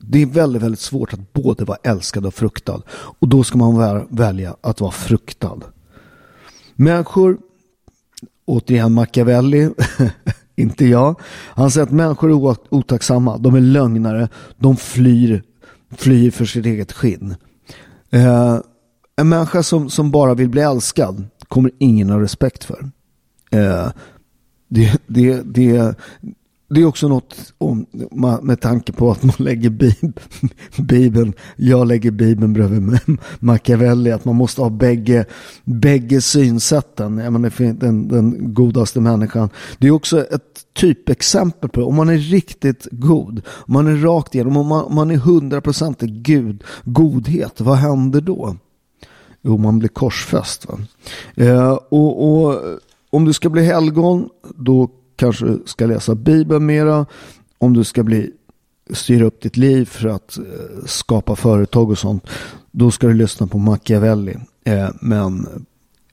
[0.00, 2.82] Det är väldigt, väldigt svårt att både vara älskad och fruktad.
[2.90, 5.58] Och då ska man välja att vara fruktad.
[6.74, 7.38] Människor,
[8.44, 9.70] återigen Machiavelli,
[10.56, 11.20] inte jag.
[11.30, 15.42] Han säger att människor är otacksamma, de är lögnare, de flyr
[15.96, 17.34] flyr för sitt eget skinn.
[18.10, 18.60] Eh,
[19.16, 22.90] en människa som, som bara vill bli älskad kommer ingen ha respekt för.
[23.50, 23.88] Eh,
[24.68, 25.94] det, det, det,
[26.70, 27.86] det är också något om,
[28.42, 29.70] med tanke på att man lägger
[30.82, 32.98] Bibeln, jag lägger Bibeln bredvid
[33.38, 35.24] Machiavelli, att man måste ha bägge,
[35.64, 37.18] bägge synsätten.
[37.18, 39.50] Jag menar, den, den godaste människan.
[39.78, 44.34] Det är också ett typexempel på om man är riktigt god, om man är rakt
[44.34, 48.56] igenom, om man, om man är hundraprocentig gud, godhet, vad händer då?
[49.42, 50.66] Jo, man blir korsfäst.
[51.34, 52.62] Eh, och, och
[53.10, 57.06] om du ska bli helgon, då kanske ska läsa Bibeln mera.
[57.58, 58.30] Om du ska bli,
[58.90, 60.44] styra upp ditt liv för att eh,
[60.86, 62.26] skapa företag och sånt.
[62.70, 64.36] Då ska du lyssna på Machiavelli.
[64.64, 65.46] Eh, men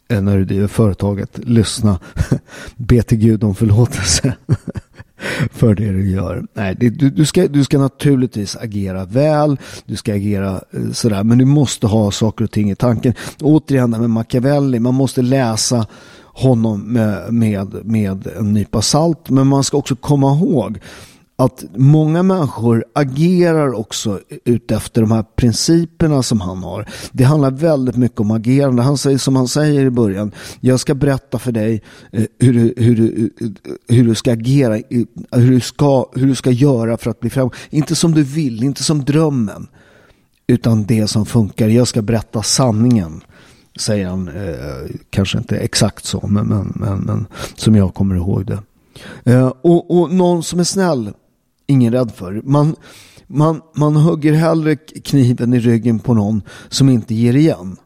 [0.07, 1.99] eh, när du driver företaget, lyssna.
[2.75, 4.35] Be till Gud om förlåtelse.
[5.51, 6.45] för det du gör.
[6.53, 11.23] Nej, det, du, du, ska, du ska naturligtvis agera väl, du ska agera eh, sådär,
[11.23, 13.13] men du måste ha saker och ting i tanken.
[13.41, 15.87] Återigen med Machiavelli, man måste läsa
[16.35, 19.29] honom med, med, med en nypa salt.
[19.29, 20.79] Men man ska också komma ihåg
[21.37, 26.89] att många människor agerar också utefter de här principerna som han har.
[27.11, 28.81] Det handlar väldigt mycket om agerande.
[28.81, 32.73] Han säger som han säger i början, jag ska berätta för dig eh, hur du,
[32.77, 33.29] hur du,
[33.87, 34.81] hur du ska agera,
[35.31, 37.73] hur du ska, hur du ska göra för att bli framgångsrik.
[37.73, 39.67] Inte som du vill, inte som drömmen,
[40.47, 41.67] utan det som funkar.
[41.67, 43.21] Jag ska berätta sanningen
[43.79, 48.45] säger han, eh, kanske inte exakt så, men, men, men, men, som jag kommer ihåg
[48.45, 48.59] det.
[49.23, 51.13] Eh, och, och någon som är snäll,
[51.67, 52.41] ingen rädd för.
[52.43, 52.75] Man,
[53.27, 57.77] man, man hugger hellre kniven i ryggen på någon som inte ger igen.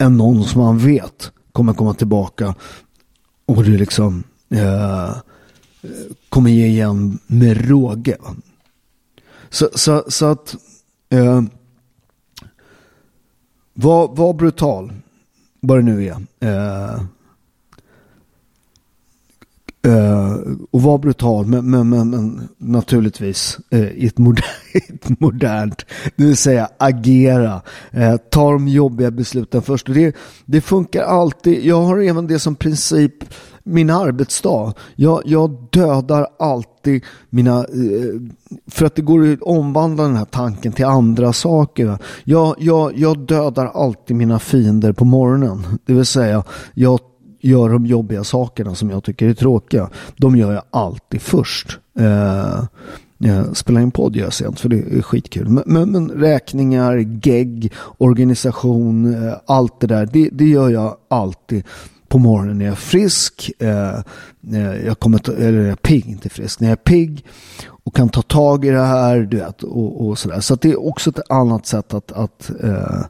[0.00, 2.54] Än någon som man vet kommer komma tillbaka
[3.46, 5.16] och du liksom eh,
[6.28, 8.16] kommer ge igen med råge.
[9.50, 10.56] Så, så, så att
[11.10, 11.42] eh,
[13.80, 14.92] var, var brutal.
[15.60, 16.16] Vad det nu är.
[16.40, 16.94] Eh,
[19.82, 20.36] eh,
[20.70, 25.84] och var brutal, men, men, men, men naturligtvis eh, i ett, moder ett modernt,
[26.16, 27.62] det vill säga agera.
[27.90, 29.88] Eh, ta de jobbiga besluten först.
[29.88, 31.64] Och det, det funkar alltid.
[31.64, 33.24] Jag har även det som princip
[33.68, 34.74] min arbetsdag.
[34.96, 38.20] Jag, jag dödar alltid mina, eh,
[38.66, 41.98] för att det går att omvandla den här tanken till andra saker.
[42.24, 45.64] Jag, jag, jag dödar alltid mina fiender på morgonen.
[45.86, 47.00] Det vill säga, jag
[47.40, 49.90] gör de jobbiga sakerna som jag tycker är tråkiga.
[50.16, 51.78] De gör jag alltid först.
[51.98, 52.58] Eh,
[53.24, 55.48] eh spela in podd gör jag sent för det är skitkul.
[55.48, 61.64] Men, men, men räkningar, gegg, organisation, eh, allt det där, det, det gör jag alltid
[62.08, 63.98] på morgonen när jag är frisk, eh,
[64.52, 67.24] eh jag kommer eller jag är pigg, inte frisk, när jag är pigg
[67.68, 70.40] och kan ta tag i det här, du vet, och, och sådär.
[70.40, 73.00] Så det är också ett annat sätt att, att, eh,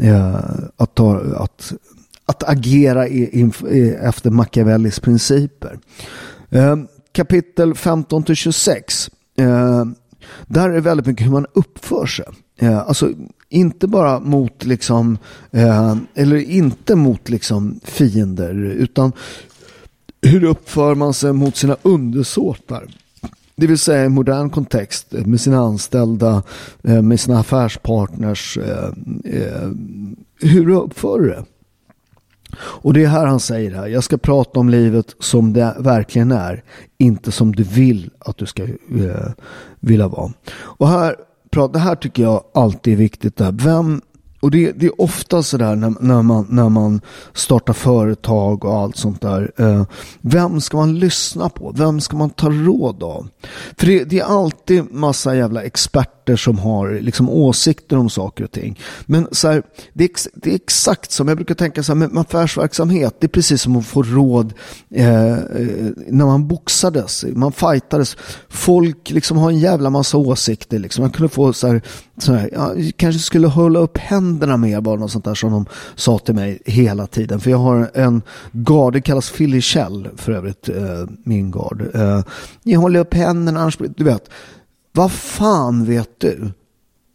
[0.00, 0.40] eh
[0.76, 1.72] att, ta, att,
[2.26, 5.78] att agera i, i, efter Machiavellis principer.
[6.50, 6.76] Eh,
[7.12, 9.84] kapitel 15 till 26 Eh,
[10.46, 12.26] där är det väldigt mycket hur man uppför sig.
[12.58, 13.10] Eh, alltså
[13.54, 15.18] inte bara mot liksom,
[15.50, 19.12] eh, eller inte mot liksom fiender, utan
[20.22, 22.86] hur uppför man sig mot sina undersåtar?
[23.56, 26.42] Det vill säga i modern kontext eh, med sina anställda,
[26.82, 28.58] eh, med sina affärspartners.
[28.58, 28.88] Eh,
[29.24, 29.70] eh,
[30.40, 31.44] hur uppför du det?
[32.56, 36.32] Och det är här han säger här, jag ska prata om livet som det verkligen
[36.32, 36.62] är,
[36.98, 39.32] inte som du vill att du ska eh,
[39.80, 40.32] vilja vara.
[40.54, 41.16] Och här,
[41.54, 43.36] det här tycker jag alltid är viktigt.
[43.36, 43.52] Där.
[43.52, 44.00] Vem
[44.40, 47.00] och det, det, är ofta sådär när, när, man, när man
[47.32, 49.52] startar företag och allt sånt där.
[49.56, 49.84] Eh,
[50.20, 51.72] vem ska man lyssna på?
[51.76, 53.28] Vem ska man ta råd av?
[53.78, 58.50] För det, det är alltid massa jävla experter som har liksom åsikter om saker och
[58.50, 58.80] ting.
[59.06, 62.18] Men så här, det, är, det är exakt som jag brukar tänka så här, med
[62.18, 63.16] affärsverksamhet.
[63.20, 64.52] Det är precis som att få råd
[64.90, 65.38] eh, eh,
[66.06, 67.24] när man boxades.
[67.34, 68.16] Man fightades.
[68.48, 70.78] Folk liksom har en jävla massa åsikter.
[70.78, 71.02] Liksom.
[71.02, 71.82] Man kunde få så här,
[72.18, 75.66] så här, ja, kanske skulle hålla upp händerna mer bara något sånt där som de
[75.94, 77.40] sa till mig hela tiden.
[77.40, 81.90] För jag har en gard, det kallas Philly Shell för övrigt, eh, min gard.
[81.94, 82.22] Eh,
[82.62, 84.30] jag håller upp händerna, annars, du vet.
[84.96, 86.50] Vad fan vet du?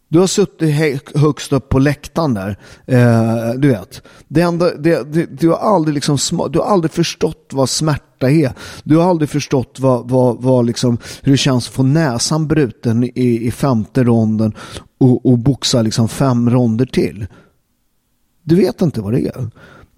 [0.08, 0.74] Du har suttit
[1.14, 2.58] högst upp på läktaren där.
[2.86, 4.02] Eh, du vet.
[4.28, 6.18] Det enda, det, det, du, har aldrig liksom,
[6.52, 8.52] du har aldrig förstått vad smärta är.
[8.84, 13.04] Du har aldrig förstått vad, vad, vad liksom, hur det känns att få näsan bruten
[13.04, 14.54] i, i femte ronden
[14.98, 17.26] och, och boxa liksom fem ronder till.
[18.42, 19.50] Du vet inte vad det är.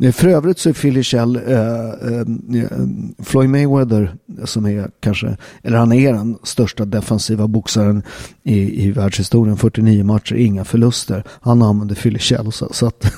[0.02, 2.20] Eh, för övrigt så är Philly Shell eh, eh,
[2.62, 2.86] eh,
[3.18, 8.02] Floyd Mayweather som är kanske, eller han är den största defensiva boxaren
[8.42, 9.56] i, i världshistorien.
[9.56, 11.24] 49 matcher, inga förluster.
[11.40, 12.52] Han använder Philly Shell.
[12.52, 13.12] Så, så att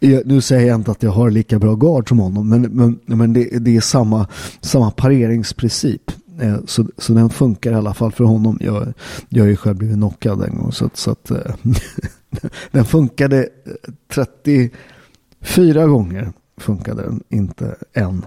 [0.24, 3.32] nu säger jag inte att jag har lika bra guard som honom, men, men, men
[3.32, 4.26] det, det är samma,
[4.60, 6.10] samma pareringsprincip.
[6.40, 8.58] Eh, så, så den funkar i alla fall för honom.
[8.60, 8.92] Jag,
[9.28, 10.72] jag har ju själv blivit knockad en gång.
[10.72, 11.30] Så, så att,
[12.70, 16.32] den funkade eh, 34 gånger.
[16.56, 18.24] Funkade den, inte en.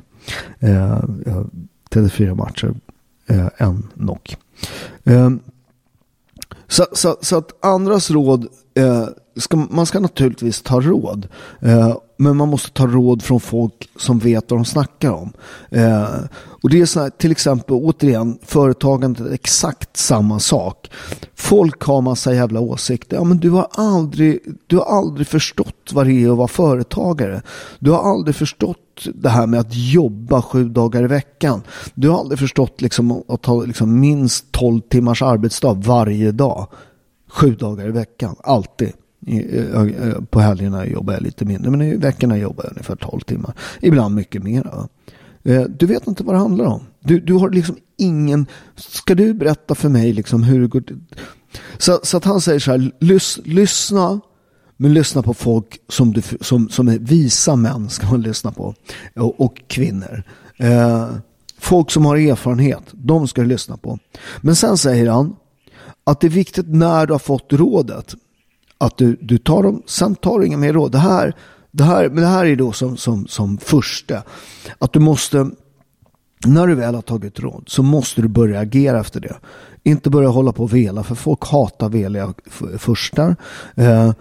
[1.90, 2.74] 34 eh, matcher,
[3.28, 4.38] eh, en knock.
[5.04, 5.30] Eh,
[6.68, 11.28] så, så, så, att andras råd, eh, ska, man ska naturligtvis ta råd.
[11.62, 15.34] Eh, men man måste ta råd från folk som vet vad de snackar om.
[15.70, 16.20] Eh,
[16.64, 20.92] och det är så här, till exempel, återigen, företagandet är exakt samma sak.
[21.36, 23.18] Folk har massa jävla åsikter.
[23.18, 27.42] Ja, men du har aldrig, du har aldrig förstått vad det är att vara företagare.
[27.80, 28.78] Du har aldrig förstått
[29.14, 31.62] det här med att jobba sju dagar i veckan.
[31.94, 36.68] Du har aldrig förstått liksom, att ha liksom, minst tolv timmars arbetsdag varje dag.
[37.28, 38.92] Sju dagar i veckan, alltid.
[40.30, 43.54] På helgerna jobbar jag lite mindre, men i veckorna jobbar jag ungefär 12 timmar.
[43.82, 44.88] Ibland mycket mer.
[45.44, 46.82] Eh, du vet inte vad det handlar om.
[47.00, 48.46] Du, du har liksom ingen...
[48.76, 51.00] Ska du berätta för mig liksom hur det går till?
[51.78, 54.20] Så, så att han säger så här, lys, lyssna,
[54.78, 58.74] men lyssna på folk som, du, som, som är visa män ska man lyssna på.
[59.16, 60.24] Och, och kvinnor.
[60.58, 61.10] Eh,
[61.60, 64.00] folk som har erfarenhet, de ska du lyssna på.
[64.42, 65.36] Men sen säger han
[66.04, 68.16] att det är viktigt när du har fått rådet
[68.78, 70.92] att du, du tar dem, sen tar du inga mer råd.
[70.92, 71.36] Det här,
[71.72, 74.24] det här, men det här är då som, som, som första.
[74.80, 75.50] Att du måste,
[76.46, 79.36] när du väl har tagit råd så måste du börja agera efter det.
[79.84, 82.34] Inte börja hålla på och vela, för folk hatar veliga
[82.78, 83.36] förstar.
[83.76, 84.14] Eh,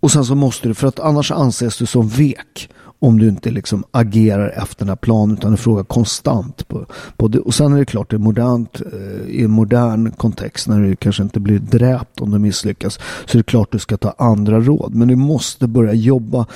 [0.00, 3.50] och sen så måste du, för att annars anses du som vek om du inte
[3.50, 6.68] liksom agerar efter den här planen utan du frågar konstant.
[6.68, 6.86] På,
[7.16, 7.38] på det.
[7.38, 10.96] Och sen är det klart, det är modernt, eh, i en modern kontext när du
[10.96, 14.60] kanske inte blir dräpt om du misslyckas så är det klart du ska ta andra
[14.60, 14.94] råd.
[14.94, 16.46] Men du måste börja jobba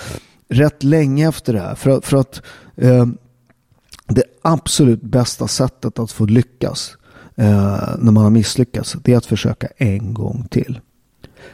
[0.48, 1.74] rätt länge efter det här.
[1.74, 2.42] För, för att
[2.76, 3.07] eh,
[4.07, 6.96] det absolut bästa sättet att få lyckas
[7.35, 10.80] eh, när man har misslyckats det är att försöka en gång till.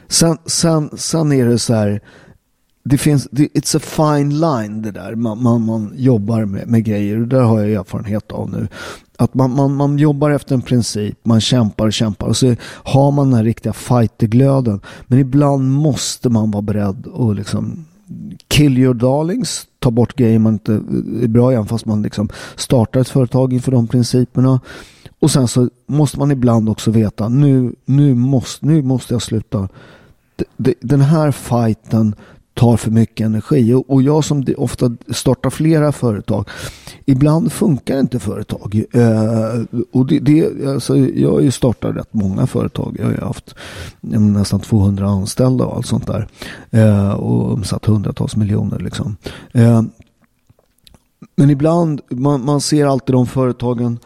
[0.09, 2.01] Sen, sen, sen är det så här
[2.85, 5.15] det finns, it's a fine line det där.
[5.15, 8.69] Man, man, man jobbar med, med grejer och det har jag erfarenhet av nu.
[9.17, 13.11] Att man, man, man jobbar efter en princip, man kämpar och kämpar och så har
[13.11, 14.81] man den här riktiga fighterglöden.
[15.07, 17.85] Men ibland måste man vara beredd att liksom
[18.49, 20.73] kill your darlings, ta bort grejer man inte
[21.23, 24.61] är bra igen fast man liksom startar ett företag inför de principerna.
[25.19, 29.69] Och sen så måste man ibland också veta nu, nu, måste, nu måste jag sluta.
[30.81, 32.15] Den här fighten
[32.61, 33.83] tar för mycket energi.
[33.89, 36.49] Och jag som ofta startar flera företag,
[37.05, 38.85] ibland funkar inte företag.
[38.93, 42.97] Eh, och det, det, alltså, jag har ju startat rätt många företag.
[42.99, 43.55] Jag har ju haft
[44.03, 46.29] mm, nästan 200 anställda och allt sånt där.
[46.71, 49.17] Eh, och omsatt hundratals miljoner liksom.
[49.53, 49.83] Eh,
[51.37, 53.99] men ibland, man, man ser alltid de företagen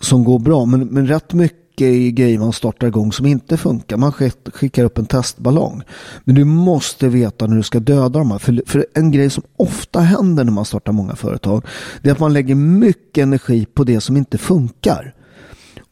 [0.00, 0.64] som går bra.
[0.64, 3.96] Men, men rätt mycket i grejer man startar igång som inte funkar.
[3.96, 4.12] Man
[4.52, 5.82] skickar upp en testballong.
[6.24, 8.38] Men du måste veta när du ska döda dem.
[8.38, 11.64] För, för en grej som ofta händer när man startar många företag.
[12.02, 15.14] Det är att man lägger mycket energi på det som inte funkar.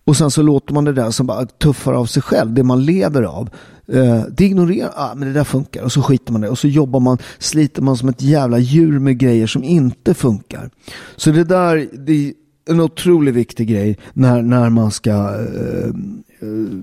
[0.05, 2.85] Och sen så låter man det där som bara tuffar av sig själv, det man
[2.85, 3.51] lever av.
[3.89, 6.69] Eh, det ignorerar, ah, men det där funkar och så skiter man det och så
[6.69, 10.71] jobbar man, sliter man som ett jävla djur med grejer som inte funkar.
[11.17, 12.33] Så det där, det
[12.65, 15.95] en otroligt viktig grej när, när man ska, uh,
[16.43, 16.83] uh,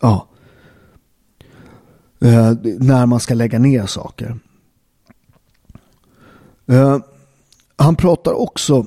[0.00, 0.28] ja,
[2.20, 4.38] eh, när man ska lägga ner saker.
[7.76, 8.86] han pratar också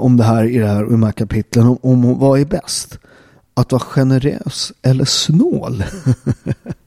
[0.00, 2.98] om det här i, det här, i de här kapitlen, om, om vad är bäst?
[3.54, 5.84] Att vara generös eller snål?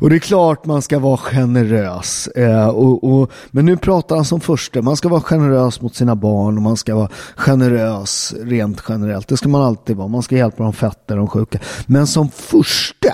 [0.00, 2.26] Och det är klart man ska vara generös.
[2.28, 4.82] Eh, och, och, men nu pratar han som första.
[4.82, 9.28] Man ska vara generös mot sina barn och man ska vara generös rent generellt.
[9.28, 10.08] Det ska man alltid vara.
[10.08, 11.58] Man ska hjälpa de fetta och de sjuka.
[11.86, 13.12] Men som första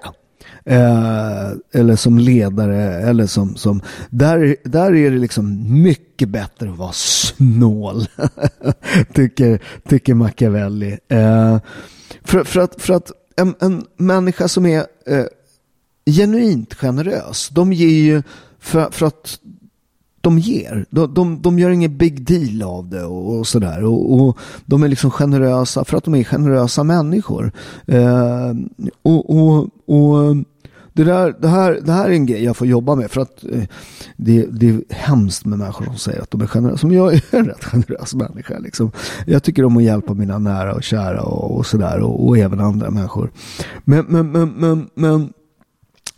[0.65, 6.77] Eh, eller som ledare eller som, som där, där är det liksom mycket bättre att
[6.77, 8.07] vara snål
[9.15, 11.59] tycker, tycker Machiavelli eh,
[12.25, 15.25] för, för, att, för att en, en människa som är eh,
[16.07, 17.49] genuint generös.
[17.49, 18.23] De ger ju
[18.59, 19.39] för, för att
[20.23, 20.87] de ger.
[20.91, 23.85] De, de, de gör ingen big deal av det och, och sådär.
[23.85, 27.53] Och, och, de är liksom generösa för att de är generösa människor.
[27.87, 28.53] Eh,
[29.03, 30.37] och, och, och
[30.93, 33.45] det, där, det, här, det här är en grej jag får jobba med för att
[33.45, 33.63] eh,
[34.17, 36.79] det, det är hemskt med människor som säger att de är generösa.
[36.79, 38.59] Som jag är en rätt generös människa.
[38.59, 38.91] Liksom.
[39.27, 42.61] Jag tycker om att hjälpa mina nära och kära och, och sådär och, och även
[42.61, 43.31] andra människor.
[43.85, 45.33] Men, men, men, men, men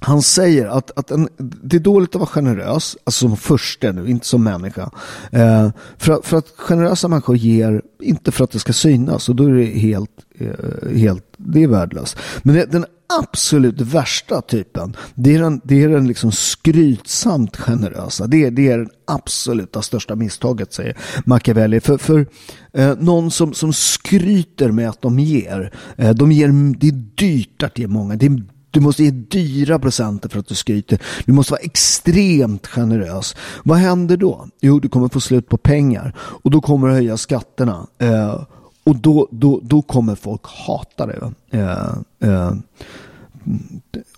[0.05, 4.07] han säger att, att en, det är dåligt att vara generös, alltså som första nu,
[4.07, 4.91] inte som människa.
[5.31, 9.37] Eh, för, att, för att generösa människor ger, inte för att det ska synas, och
[9.37, 12.19] då är det helt, eh, helt det är värdelöst.
[12.43, 12.87] Men det, den
[13.19, 18.27] absolut värsta typen, det är den, det är den liksom skrytsamt generösa.
[18.27, 20.97] Det, det är det absoluta största misstaget, säger
[21.27, 21.81] Machiavelli.
[21.81, 22.27] För, för
[22.73, 27.63] eh, någon som, som skryter med att de ger, eh, de ger, det är dyrt
[27.63, 28.43] att ge många, det är
[28.75, 30.99] du måste ge dyra presenter för att du skryter.
[31.25, 33.37] Du måste vara extremt generös.
[33.65, 34.49] Vad händer då?
[34.61, 37.87] Jo, du kommer få slut på pengar och då kommer du höja skatterna.
[37.99, 38.43] Eh,
[38.85, 41.19] och då, då, då kommer folk hata dig.
[41.51, 42.53] Eh, eh,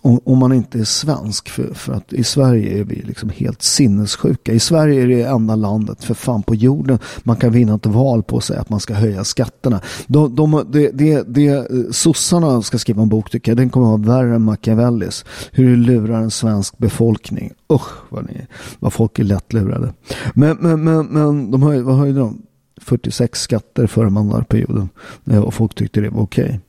[0.03, 1.49] om man inte är svensk.
[1.49, 4.53] För, för att i Sverige är vi liksom helt sinnessjuka.
[4.53, 8.23] I Sverige är det enda landet för fan på jorden man kan vinna ett val
[8.23, 9.81] på sig att man ska höja skatterna.
[10.07, 13.57] De, de, det, det, det, sossarna ska skriva en bok tycker jag.
[13.57, 15.25] Den kommer att vara värre än Machiavellis.
[15.53, 17.53] Hur du lurar en svensk befolkning.
[17.73, 18.47] Usch vad, ni,
[18.79, 19.93] vad folk är lättlurade.
[20.35, 22.43] Men, men, men, men de höj, vad höjde de?
[22.81, 24.89] 46 skatter förra mandatperioden.
[25.31, 26.61] Eh, och folk tyckte det var okej.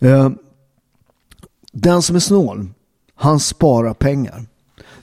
[0.00, 0.32] Okay.
[1.72, 2.68] Den som är snål,
[3.14, 4.46] han sparar pengar.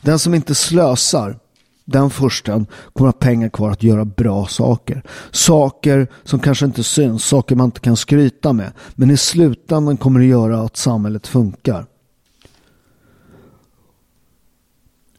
[0.01, 1.39] Den som inte slösar,
[1.85, 5.03] den försten kommer ha pengar kvar att göra bra saker.
[5.31, 8.71] Saker som kanske inte syns, saker man inte kan skryta med.
[8.95, 11.85] Men i slutändan kommer det göra att samhället funkar.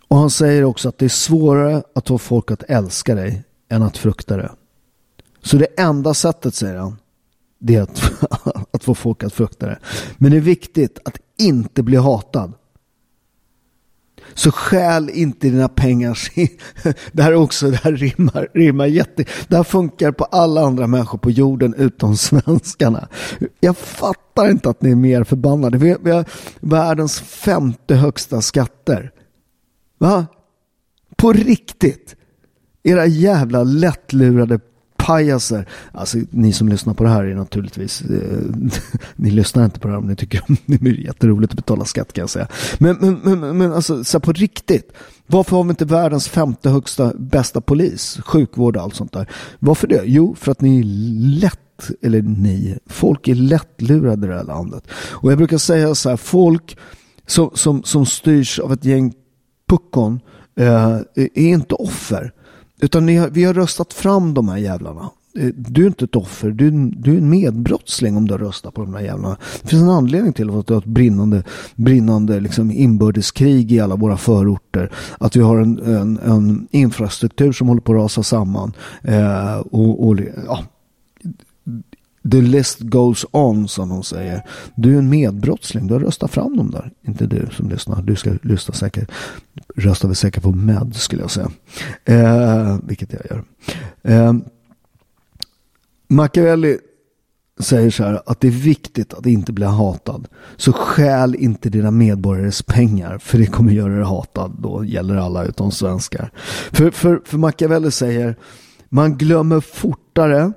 [0.09, 3.83] Och han säger också att det är svårare att få folk att älska dig än
[3.83, 4.53] att frukta det.
[5.43, 6.97] Så det enda sättet, säger han,
[7.59, 8.13] det är att
[8.95, 9.79] få folk att frukta det.
[10.19, 12.53] Men det är viktigt att inte bli hatad.
[14.35, 16.19] Så skäl inte dina pengar.
[17.13, 19.25] Det här också, det här rimmar, rimmar jätte...
[19.49, 23.09] Det här funkar på alla andra människor på jorden utom svenskarna.
[23.61, 25.79] Jag fattar inte att ni är mer förbannade.
[25.79, 26.25] Vi, vi har
[26.61, 29.11] världens femte högsta skatter.
[29.99, 30.27] Va?
[31.17, 32.17] På riktigt.
[32.83, 34.61] Era jävla lättlurade
[35.11, 35.67] pajaser.
[35.93, 38.71] Alltså ni som lyssnar på det här är naturligtvis, eh,
[39.17, 41.85] ni lyssnar inte på det här om ni tycker om det är jätteroligt att betala
[41.85, 42.49] skatt kan jag säga.
[42.79, 44.93] Men, men, men, men alltså så på riktigt,
[45.27, 49.27] varför har vi inte världens femte högsta bästa polis, sjukvård och allt sånt där?
[49.59, 50.03] Varför det?
[50.05, 50.85] Jo, för att ni är
[51.41, 54.85] lätt, eller ni, folk är lättlurade i det här landet.
[55.11, 56.77] Och jag brukar säga så här, folk
[57.27, 59.13] som, som, som styrs av ett gäng
[59.69, 60.21] puckon
[60.57, 62.33] eh, är inte offer.
[62.83, 65.11] Utan har, vi har röstat fram de här jävlarna.
[65.39, 68.75] Eh, du är inte ett offer, du, du är en medbrottsling om du har röstat
[68.75, 69.37] på de här jävlarna.
[69.63, 71.43] Det finns en anledning till att vi har ett brinnande,
[71.75, 74.91] brinnande liksom inbördeskrig i alla våra förorter.
[75.19, 78.73] Att vi har en, en, en infrastruktur som håller på att rasa samman.
[79.03, 80.65] Eh, och, och ja,
[82.23, 84.43] The list goes on som de säger.
[84.75, 85.87] Du är en medbrottsling.
[85.87, 86.91] Du har röstat fram dem där.
[87.07, 88.03] Inte du som lyssnar.
[88.03, 89.11] Du ska lyssna säkert.
[89.77, 91.51] Rösta väl säkert på med skulle jag säga.
[92.05, 93.45] Eh, vilket jag gör.
[94.03, 94.35] Eh,
[96.09, 96.79] Machiavelli
[97.59, 100.29] säger så här att det är viktigt att inte bli hatad.
[100.57, 104.57] Så stjäl inte dina medborgares pengar för det kommer göra dig hatad.
[104.59, 106.31] Då gäller alla utom svenskar.
[106.73, 108.37] För, för, för Machiavelli säger
[108.89, 110.53] man glömmer fortare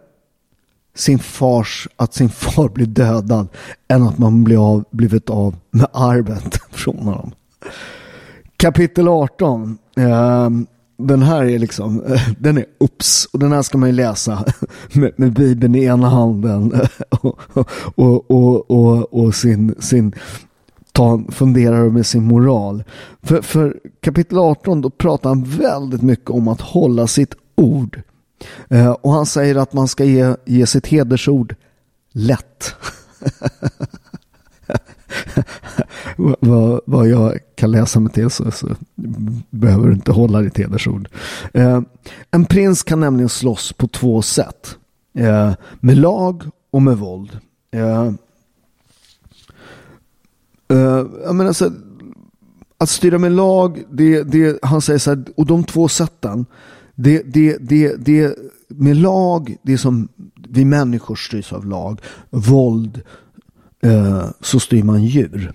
[0.95, 3.47] sin fars, att sin far blir dödad
[3.87, 7.31] än att man blir av, blivit av med arvet från honom.
[8.57, 9.77] Kapitel 18.
[9.97, 10.49] Eh,
[10.97, 12.03] den här är liksom,
[12.39, 14.45] den är ups och den här ska man ju läsa
[14.93, 16.73] med, med bibeln i ena handen
[17.09, 17.39] och,
[17.95, 20.15] och, och, och, och sin, sin
[20.91, 22.83] ta, funderar med sin moral.
[23.21, 28.01] För, för kapitel 18 då pratar han väldigt mycket om att hålla sitt ord.
[28.69, 31.55] Eh, och han säger att man ska ge, ge sitt hedersord
[32.11, 32.75] lätt.
[36.39, 38.67] vad, vad jag kan läsa mig till så, så
[39.49, 41.09] behöver du inte hålla ditt hedersord.
[41.53, 41.81] Eh,
[42.31, 44.77] en prins kan nämligen slåss på två sätt.
[45.17, 47.39] Eh, med lag och med våld.
[47.71, 48.07] Eh,
[50.69, 51.71] eh jag menar så,
[52.77, 56.45] att styra med lag, det, det, han säger så här, och de två sätten,
[56.95, 58.35] det, det, det, det,
[58.67, 60.07] med lag, det som
[60.49, 62.01] vi människor styrs av lag.
[62.29, 63.01] Våld,
[63.81, 65.53] eh, så styr man djur.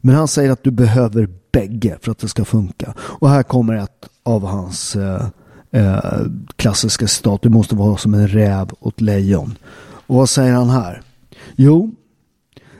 [0.00, 2.94] Men han säger att du behöver bägge för att det ska funka.
[2.98, 5.26] Och här kommer ett av hans eh,
[5.70, 6.20] eh,
[6.56, 7.42] klassiska citat.
[7.42, 9.58] Du måste vara som en räv åt lejon.
[10.06, 11.02] Och vad säger han här?
[11.56, 11.94] Jo,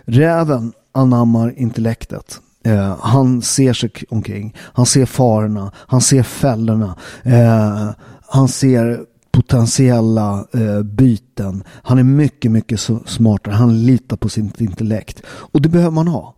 [0.04, 2.40] räven anammar intellektet.
[2.66, 4.54] Eh, han ser sig omkring.
[4.58, 5.72] Han ser farorna.
[5.76, 6.96] Han ser fällorna.
[7.22, 7.90] Eh,
[8.28, 9.00] han ser
[9.32, 11.64] potentiella eh, byten.
[11.68, 13.54] Han är mycket, mycket smartare.
[13.54, 15.22] Han litar på sitt intellekt.
[15.26, 16.34] Och det behöver man ha.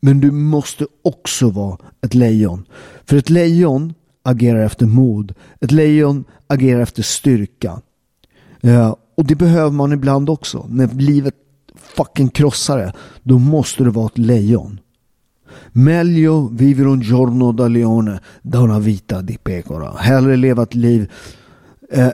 [0.00, 2.66] Men du måste också vara ett lejon.
[3.06, 5.34] För ett lejon agerar efter mod.
[5.60, 7.80] Ett lejon agerar efter styrka.
[8.60, 10.66] Eh, och det behöver man ibland också.
[10.68, 11.34] När livet
[11.96, 12.92] fucking krossar det.
[13.22, 14.80] Då måste du vara ett lejon.
[15.72, 19.94] Meglio vivere un giorno da leone da una vita di pecora.
[19.96, 21.10] Hellre leva ett liv
[21.90, 22.12] eh,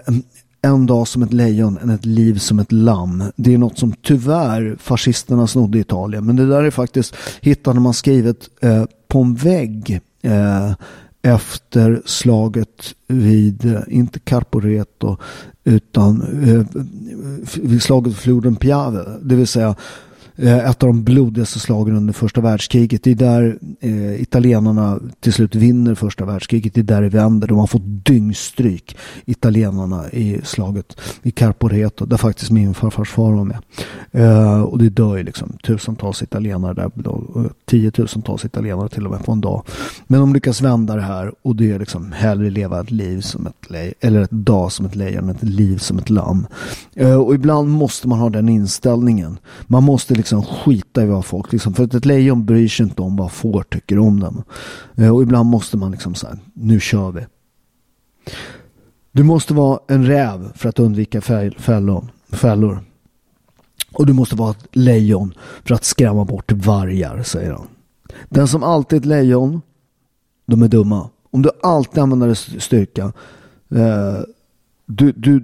[0.66, 3.24] en dag som ett lejon än ett liv som ett lamm.
[3.36, 6.26] Det är något som tyvärr fascisterna snodde i Italien.
[6.26, 10.72] Men det där är faktiskt hittade man skrivet eh, på en vägg eh,
[11.22, 15.16] efter slaget vid, eh, inte Carporeto,
[15.64, 16.82] utan eh,
[17.62, 19.04] vid slaget vid floden Piave.
[19.22, 19.74] Det vill säga
[20.38, 23.02] Eh, ett av de blodigaste slagen under första världskriget.
[23.02, 26.74] Det är där eh, italienarna till slut vinner första världskriget.
[26.74, 27.48] Det är där det vänder.
[27.48, 33.44] De har fått dyngstryk, italienarna, i slaget i Carporeto, där faktiskt min farfars far var
[33.44, 33.58] med.
[34.12, 39.24] Eh, och det dör ju liksom tusentals italienare där, eh, tiotusentals italienare till och med
[39.24, 39.62] på en dag.
[40.06, 43.46] Men de lyckas vända det här och det är liksom hellre leva ett liv som
[43.46, 46.46] ett lejon, eller ett dag som ett lejon, ett liv som ett lamm.
[46.94, 49.38] Eh, och ibland måste man ha den inställningen.
[49.66, 52.86] Man måste liksom liksom skita i vad folk, liksom, för att ett lejon bryr sig
[52.86, 54.42] inte om vad får tycker om dem.
[54.94, 57.26] Eh, och ibland måste man liksom säga, nu kör vi.
[59.12, 62.04] Du måste vara en räv för att undvika fällor.
[62.28, 62.78] fällor.
[63.92, 67.68] Och du måste vara ett lejon för att skrämma bort vargar, säger han.
[68.28, 69.62] Den som alltid är ett lejon,
[70.46, 71.10] de är dumma.
[71.30, 73.12] Om du alltid använder styrka,
[73.70, 74.20] eh,
[74.86, 75.40] du, du,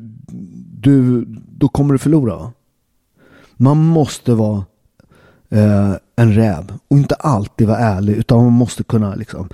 [0.81, 1.25] du,
[1.59, 2.53] då kommer du förlora.
[3.57, 4.65] Man måste vara
[5.53, 9.49] eh, en räv och inte alltid vara ärlig utan man måste kunna liksom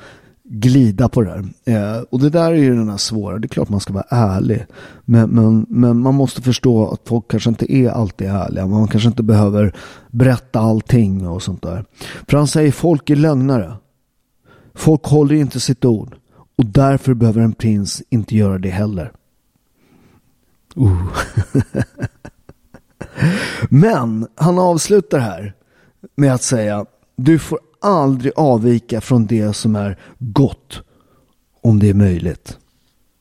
[0.51, 1.30] glida på det
[1.64, 1.96] där.
[1.96, 3.38] Eh, och det där är ju den här svåra.
[3.38, 4.66] Det är klart man ska vara ärlig.
[5.05, 8.66] Men, men, men man måste förstå att folk kanske inte är alltid ärliga.
[8.66, 9.76] Man kanske inte behöver
[10.11, 11.84] berätta allting och sånt där.
[12.28, 13.72] För han säger folk är lögnare.
[14.74, 16.16] Folk håller inte sitt ord.
[16.57, 19.12] Och därför behöver en prins inte göra det heller.
[20.76, 21.09] Uh.
[23.68, 25.55] Men han avslutar här
[26.16, 26.86] med att säga
[27.16, 30.82] du får aldrig avvika från det som är gott
[31.61, 32.59] om det är möjligt.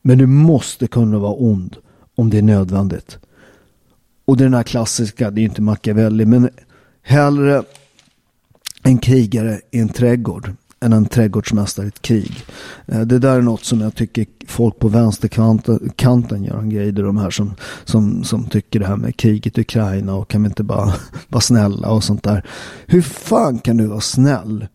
[0.02, 1.76] Men du måste kunna vara ond
[2.14, 3.18] om det är nödvändigt.
[4.24, 6.50] Och den här klassiska, det är inte Machiavelli, men
[7.02, 7.62] hellre
[8.82, 12.44] en krigare i en trädgård än en trädgårdsmästare i ett krig.
[12.86, 16.92] Eh, det där är något som jag tycker folk på vänsterkanten gör en grej.
[16.92, 17.54] De här som,
[17.84, 20.94] som, som tycker det här med kriget i Ukraina och kan vi inte bara
[21.28, 22.46] vara snälla och sånt där.
[22.86, 24.66] Hur fan kan du vara snäll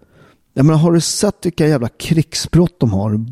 [0.55, 3.25] jag menar, har du sett vilka jävla krigsbrott de har?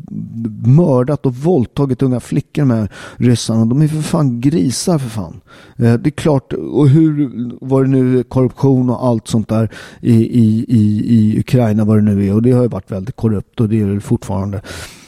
[0.68, 3.64] Mördat och våldtagit unga flickor med ryssarna.
[3.64, 5.40] De är för fan grisar för fan.
[5.76, 9.70] Eh, det är klart, och hur var det nu korruption och allt sånt där
[10.00, 12.34] i, i, i, i Ukraina vad det nu är.
[12.34, 14.62] Och det har ju varit väldigt korrupt och det är det fortfarande.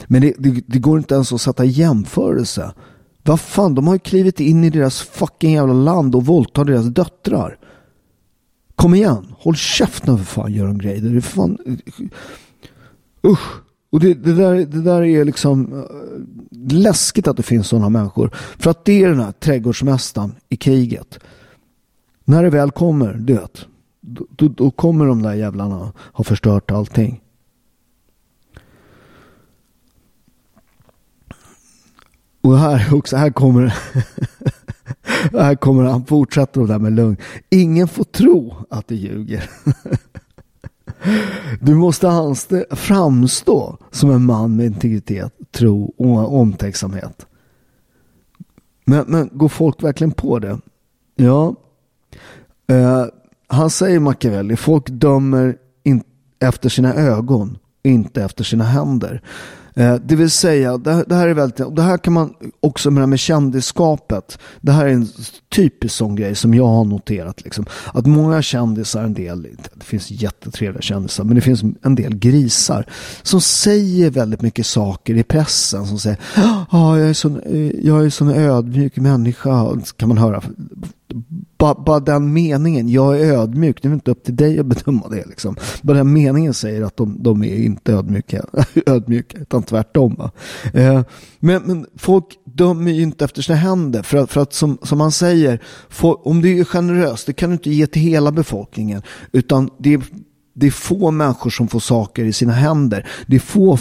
[0.07, 2.71] Men det, det, det går inte ens att sätta jämförelse.
[3.23, 6.85] Vad fan, de har ju klivit in i deras fucking jävla land och våldtar deras
[6.85, 7.57] döttrar.
[8.75, 11.09] Kom igen, håll käften för fan Göran Greider.
[11.09, 11.57] Det är fan...
[13.27, 13.61] Usch.
[13.89, 18.29] Och det, det, där, det där är liksom eh, läskigt att det finns sådana människor.
[18.33, 21.19] För att det är den här trädgårdsmästaren i kriget.
[22.25, 23.65] När det väl kommer, du vet.
[24.01, 27.21] Då, då, då kommer de där jävlarna ha förstört allting.
[32.41, 33.63] Och här också, här kommer
[35.31, 37.17] här kommer han fortsätter det där med lugn.
[37.49, 39.49] Ingen får tro att du ljuger.
[41.61, 42.35] Du måste
[42.71, 47.25] framstå som en man med integritet, tro och omtänksamhet.
[48.85, 50.59] Men, men går folk verkligen på det?
[51.15, 51.55] Ja.
[52.67, 53.05] Eh,
[53.47, 56.03] han säger Machiavelli, folk dömer in,
[56.39, 59.21] efter sina ögon, inte efter sina händer.
[59.75, 63.09] Eh, det vill säga, det, det, här är väldigt, det här kan man också med
[63.09, 64.39] med kändisskapet.
[64.61, 65.07] Det här är en
[65.55, 67.43] typisk sån grej som jag har noterat.
[67.43, 67.65] Liksom.
[67.93, 72.85] Att många kändisar, en del, det finns jättetrevliga kändisar, men det finns en del grisar
[73.23, 75.87] som säger väldigt mycket saker i pressen.
[75.87, 76.19] Som säger,
[76.69, 80.41] ah, jag är sån, eh, jag är sån ödmjuk människa, kan man höra
[81.57, 85.09] bara, bara den meningen, jag är ödmjuk, det är inte upp till dig att bedöma
[85.09, 85.25] det.
[85.25, 85.55] Liksom.
[85.81, 88.45] Bara den meningen säger att de, de är inte ödmjuka,
[88.85, 90.29] ödmjuka utan tvärtom.
[90.73, 91.01] Eh,
[91.39, 94.03] men, men folk dömer ju inte efter sina händer.
[94.03, 97.49] För att, för att som, som man säger, för, om du är generös, det kan
[97.49, 99.01] du inte ge till hela befolkningen.
[99.31, 100.01] Utan det är
[100.57, 103.07] det är få människor som får saker i sina händer.
[103.27, 103.77] Det är få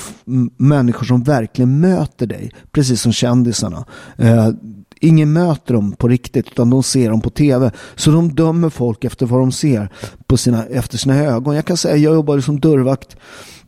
[0.56, 3.84] människor som verkligen möter dig, precis som kändisarna.
[4.16, 4.48] Eh,
[5.00, 7.70] ingen möter dem på riktigt utan de ser dem på tv.
[7.94, 9.88] Så de dömer folk efter vad de ser
[10.26, 11.56] på sina, efter sina ögon.
[11.56, 13.16] Jag kan säga jag jobbade som dörrvakt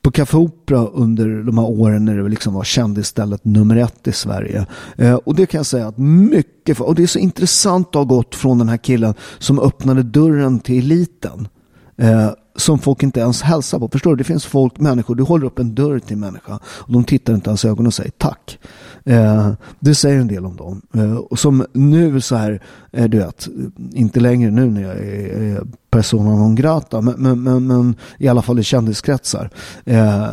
[0.02, 4.12] på Café Opera under de här åren när det liksom var kändisstället nummer ett i
[4.12, 4.66] Sverige.
[4.96, 8.04] Eh, och det kan jag säga att mycket, och det är så intressant att ha
[8.04, 11.48] gått från den här killen som öppnade dörren till eliten.
[11.96, 13.88] Eh, som folk inte ens hälsar på.
[13.88, 14.16] Förstår du?
[14.16, 17.34] Det finns folk, människor, du håller upp en dörr till en människa och de tittar
[17.34, 18.58] inte ens i ögonen och säger tack.
[19.06, 20.82] Eh, det säger en del om dem.
[20.94, 23.48] Eh, och som nu så här, eh, du vet,
[23.92, 25.60] inte längre nu när jag är, är
[25.96, 29.50] persona non grata, men, men, men, men, i alla fall i kändiskretsar.
[29.84, 30.24] Eh,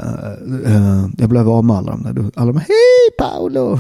[0.65, 2.31] eh, jag blev av med alla de där.
[2.35, 3.79] Alla de hej Paolo!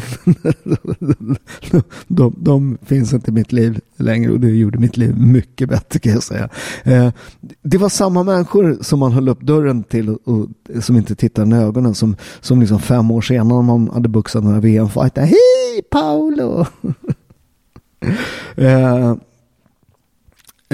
[2.07, 5.99] de, de, finns inte i mitt liv längre och det gjorde mitt liv mycket bättre
[5.99, 6.49] kan jag säga.
[6.83, 7.09] Eh,
[7.61, 10.47] det var samma människor som man höll upp dörren till och, och
[10.83, 14.59] som inte tittade i ögonen som, som liksom fem år senare man hade boxat några
[14.59, 15.21] VM-fighter.
[15.21, 16.65] Hej Paolo!
[18.57, 19.15] uh,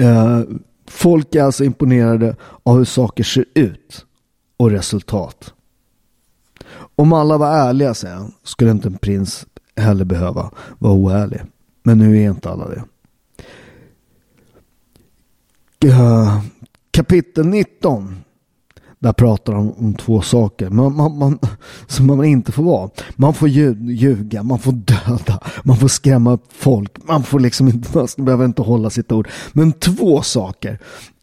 [0.00, 0.42] uh,
[0.90, 4.06] folk är alltså imponerade av hur saker ser ut
[4.56, 5.54] och resultat.
[6.96, 11.40] Om alla var ärliga, säger han, skulle inte en prins heller behöva vara oärlig.
[11.82, 12.84] Men nu är inte alla det.
[15.88, 16.42] Eh,
[16.90, 18.16] kapitel 19.
[19.02, 21.38] Där pratar de om två saker man, man, man,
[21.86, 22.90] som man inte får vara.
[23.16, 26.92] Man får ljuga, man får döda, man får skrämma upp folk.
[27.04, 29.28] Man får liksom inte, man behöver inte hålla sitt ord.
[29.52, 30.78] Men två saker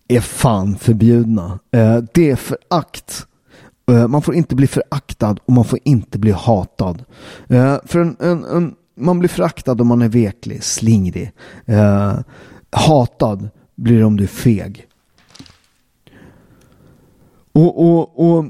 [0.07, 1.59] är fan förbjudna.
[1.71, 3.25] Eh, det är förakt.
[3.91, 7.03] Eh, man får inte bli föraktad och man får inte bli hatad.
[7.47, 11.31] Eh, för en, en, en, man blir föraktad om man är veklig, slingrig.
[12.69, 14.86] hatad blir det om du är feg.
[17.57, 18.45] Och, och, och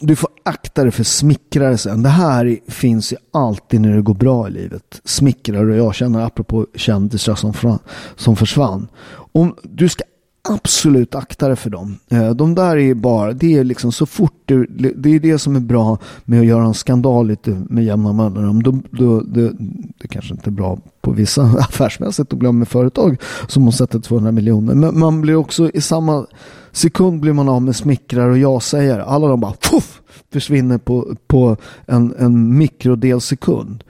[0.00, 2.02] du får akta dig för smickrare sen.
[2.02, 5.00] Det här finns ju alltid när det går bra i livet.
[5.04, 7.78] Smickrare och jag känner apropå kändisar som,
[8.16, 8.88] som försvann.
[9.32, 10.04] Om du ska
[10.48, 11.98] absolut akta dig för dem.
[12.08, 15.56] Eh, de där är bara, det är liksom så fort du, det är det som
[15.56, 18.62] är bra med att göra en skandal lite med jämna mellanrum.
[18.62, 19.52] Då, då, det,
[19.98, 23.16] det kanske inte är bra på vissa affärsmässigt att bli av med företag
[23.48, 24.74] som har sätter 200 miljoner.
[24.74, 26.26] Men man blir också i samma
[26.72, 29.02] sekund blir man av med smickrar och ja-sägare.
[29.02, 30.02] Alla de bara puff,
[30.32, 31.56] försvinner på, på
[31.86, 33.84] en, en mikrodel sekund.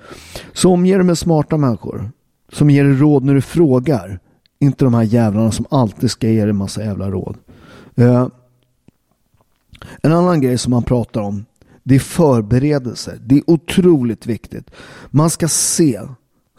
[0.53, 2.11] Så omge dig med smarta människor
[2.53, 4.21] som ger dig råd när du frågar.
[4.59, 7.37] Inte de här jävlarna som alltid ska ge dig en massa jävla råd.
[7.97, 8.29] Eh,
[10.03, 11.45] en annan grej som man pratar om
[11.83, 13.19] det är förberedelser.
[13.27, 14.71] Det är otroligt viktigt.
[15.11, 16.01] Man ska se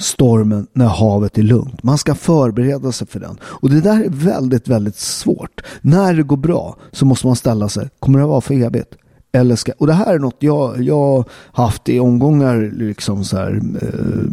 [0.01, 1.83] stormen när havet är lugnt.
[1.83, 3.37] Man ska förbereda sig för den.
[3.43, 5.61] Och det där är väldigt, väldigt svårt.
[5.81, 8.95] När det går bra så måste man ställa sig, kommer det vara för evigt?
[9.31, 13.61] Eller ska, och det här är något jag, jag haft i omgångar, liksom så här,
[13.81, 14.23] eh,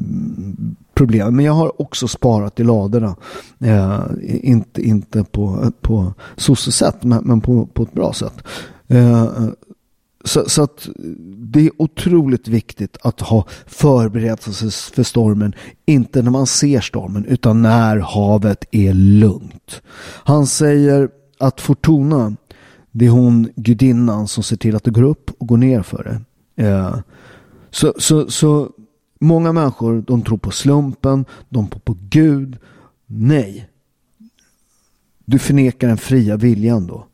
[0.94, 1.36] problem.
[1.36, 3.16] Men jag har också sparat i ladorna.
[3.60, 8.42] Eh, inte, inte på, på sossesätt, men, men på, på ett bra sätt.
[8.88, 9.26] Eh,
[10.28, 10.88] så, så, att
[11.36, 15.54] det är otroligt viktigt att ha förberett sig för stormen.
[15.86, 19.82] Inte när man ser stormen utan när havet är lugnt.
[20.24, 21.08] Han säger
[21.38, 22.36] att Fortuna
[22.98, 26.04] det är hon gudinnan som ser till att det går upp och går ner för
[26.56, 26.64] det.
[26.64, 26.98] Eh,
[27.70, 28.70] så, så, så
[29.20, 32.58] många människor de tror på slumpen, de tror på Gud.
[33.06, 33.68] Nej.
[35.24, 37.06] Du förnekar den fria viljan då.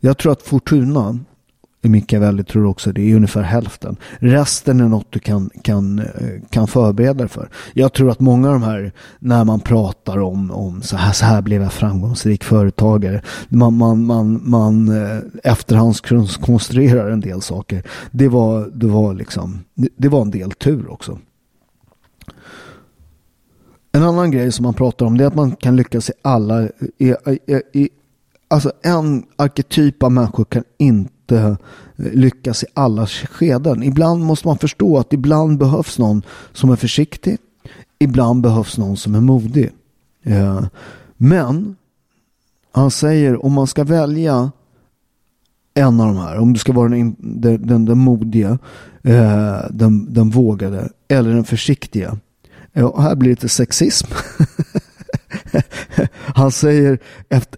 [0.00, 1.18] Jag tror att Fortuna
[1.82, 3.96] Mikael tror också det är ungefär hälften.
[4.18, 6.04] Resten är något du kan, kan, eh,
[6.50, 7.48] kan förbereda dig för.
[7.74, 11.24] Jag tror att många av de här, när man pratar om, om så, här, så
[11.24, 17.82] här blev jag framgångsrik företagare, man, man, man, man eh, efterhandskonstruerar en del saker.
[18.10, 19.64] Det var, det, var liksom,
[19.96, 21.18] det var en del tur också.
[23.92, 26.62] En annan grej som man pratar om det är att man kan lyckas i alla,
[26.98, 27.14] i,
[27.46, 27.88] i, i,
[28.48, 31.56] alltså en arketyp av människor kan inte inte
[31.96, 33.82] eh, lyckas i alla skeden.
[33.82, 36.22] Ibland måste man förstå att ibland behövs någon
[36.52, 37.38] som är försiktig.
[37.98, 39.70] Ibland behövs någon som är modig.
[40.22, 40.66] Eh,
[41.16, 41.76] men
[42.72, 44.50] han säger om man ska välja
[45.74, 48.58] en av de här, om du ska vara den, den, den, modiga,
[49.02, 52.18] eh, den, den vågade eller den försiktiga.
[52.72, 54.06] Ja, här blir det lite sexism.
[56.34, 56.98] Han säger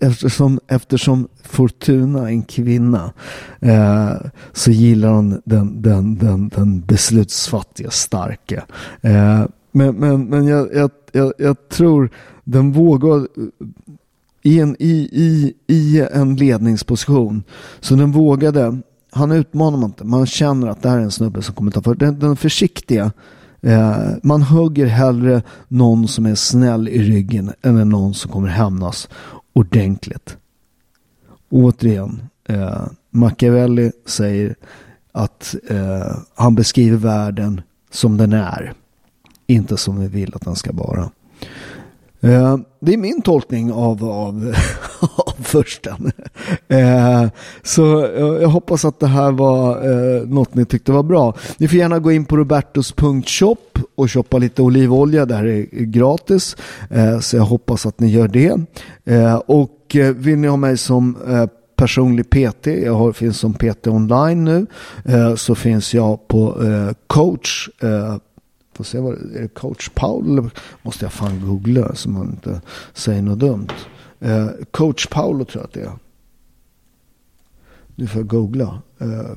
[0.01, 3.12] eftersom, eftersom Fortuna är en kvinna
[3.61, 4.12] eh,
[4.53, 8.64] så gillar hon den, den, den, den beslutsfattiga starka.
[9.01, 12.11] Eh, men men, men jag, jag, jag, jag tror
[12.45, 13.27] den vågar
[14.43, 17.43] i en, i, i, i en ledningsposition.
[17.81, 18.79] Så den vågade,
[19.11, 21.83] han utmanar man inte, man känner att det här är en snubbe som kommer ta
[21.83, 21.95] för.
[21.95, 23.12] Den, den försiktiga
[23.62, 29.08] Eh, man hugger hellre någon som är snäll i ryggen än någon som kommer hämnas
[29.52, 30.36] ordentligt.
[31.50, 34.54] Återigen, eh, Machiavelli säger
[35.12, 38.72] att eh, han beskriver världen som den är.
[39.46, 41.11] Inte som vi vill att den ska vara.
[42.21, 44.55] Eh, det är min tolkning av, av,
[45.16, 46.12] av försten.
[46.68, 47.27] Eh,
[47.62, 51.35] så eh, jag hoppas att det här var eh, något ni tyckte var bra.
[51.59, 53.57] Ni får gärna gå in på robertos.shop
[53.95, 55.27] och shoppa lite olivolja.
[55.27, 56.57] Det här är gratis.
[56.91, 58.57] Eh, så jag hoppas att ni gör det.
[59.05, 61.16] Eh, och vill ni ha mig som
[61.77, 62.66] personlig PT.
[62.66, 64.66] Jag har, finns som PT online nu.
[65.37, 66.55] så finns jag på
[67.07, 67.68] coach
[68.81, 70.51] och se vad är det coach Paul
[70.83, 72.61] måste jag fan googla så man inte
[72.95, 73.68] säger något dumt.
[74.20, 75.99] Eh, coach Paolo tror jag att det är.
[77.95, 78.83] Nu får jag googla.
[78.99, 79.33] Eh,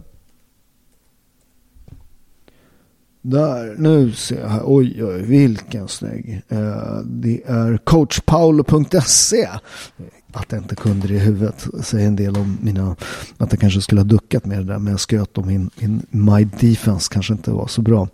[3.22, 4.62] där, nu ser jag här.
[4.66, 6.42] Oj, oj, vilken snygg.
[6.50, 9.50] Eh, det är coachpaolo.se
[10.34, 12.96] att jag inte kunde det i huvudet säger en del om mina,
[13.38, 16.06] att jag kanske skulle ha duckat med det där, men jag sköt om min, min
[16.10, 18.08] My Defense kanske inte var så bra.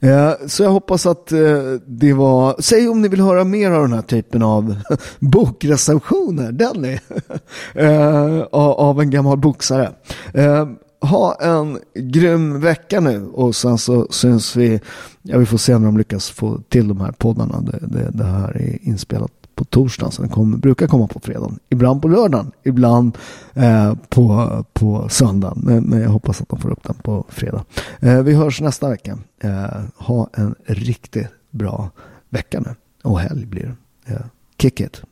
[0.00, 1.38] Eh, så jag hoppas att eh,
[1.86, 4.76] det var, säg om ni vill höra mer av den här typen av
[5.18, 6.98] bokrecensioner, Denny,
[7.74, 9.92] eh, av en gammal boxare.
[10.34, 10.68] Eh,
[11.00, 14.80] ha en grym vecka nu och sen så syns vi,
[15.22, 17.60] ja vi får se om de lyckas få till de här poddarna.
[17.60, 20.12] Det, det, det här är inspelat på torsdagen.
[20.12, 21.58] Så den kommer, brukar komma på fredagen.
[21.68, 23.18] Ibland på lördagen, ibland
[23.54, 25.60] eh, på, på söndagen.
[25.62, 27.64] Men, men, jag hoppas att de får upp den på fredag.
[28.00, 29.18] Eh, vi hörs nästa vecka.
[29.40, 31.90] Eh, ha en riktigt bra
[32.28, 32.74] vecka nu.
[33.02, 33.76] Och helg blir
[34.06, 34.12] det.
[34.12, 34.20] Eh,
[34.58, 35.02] kick it.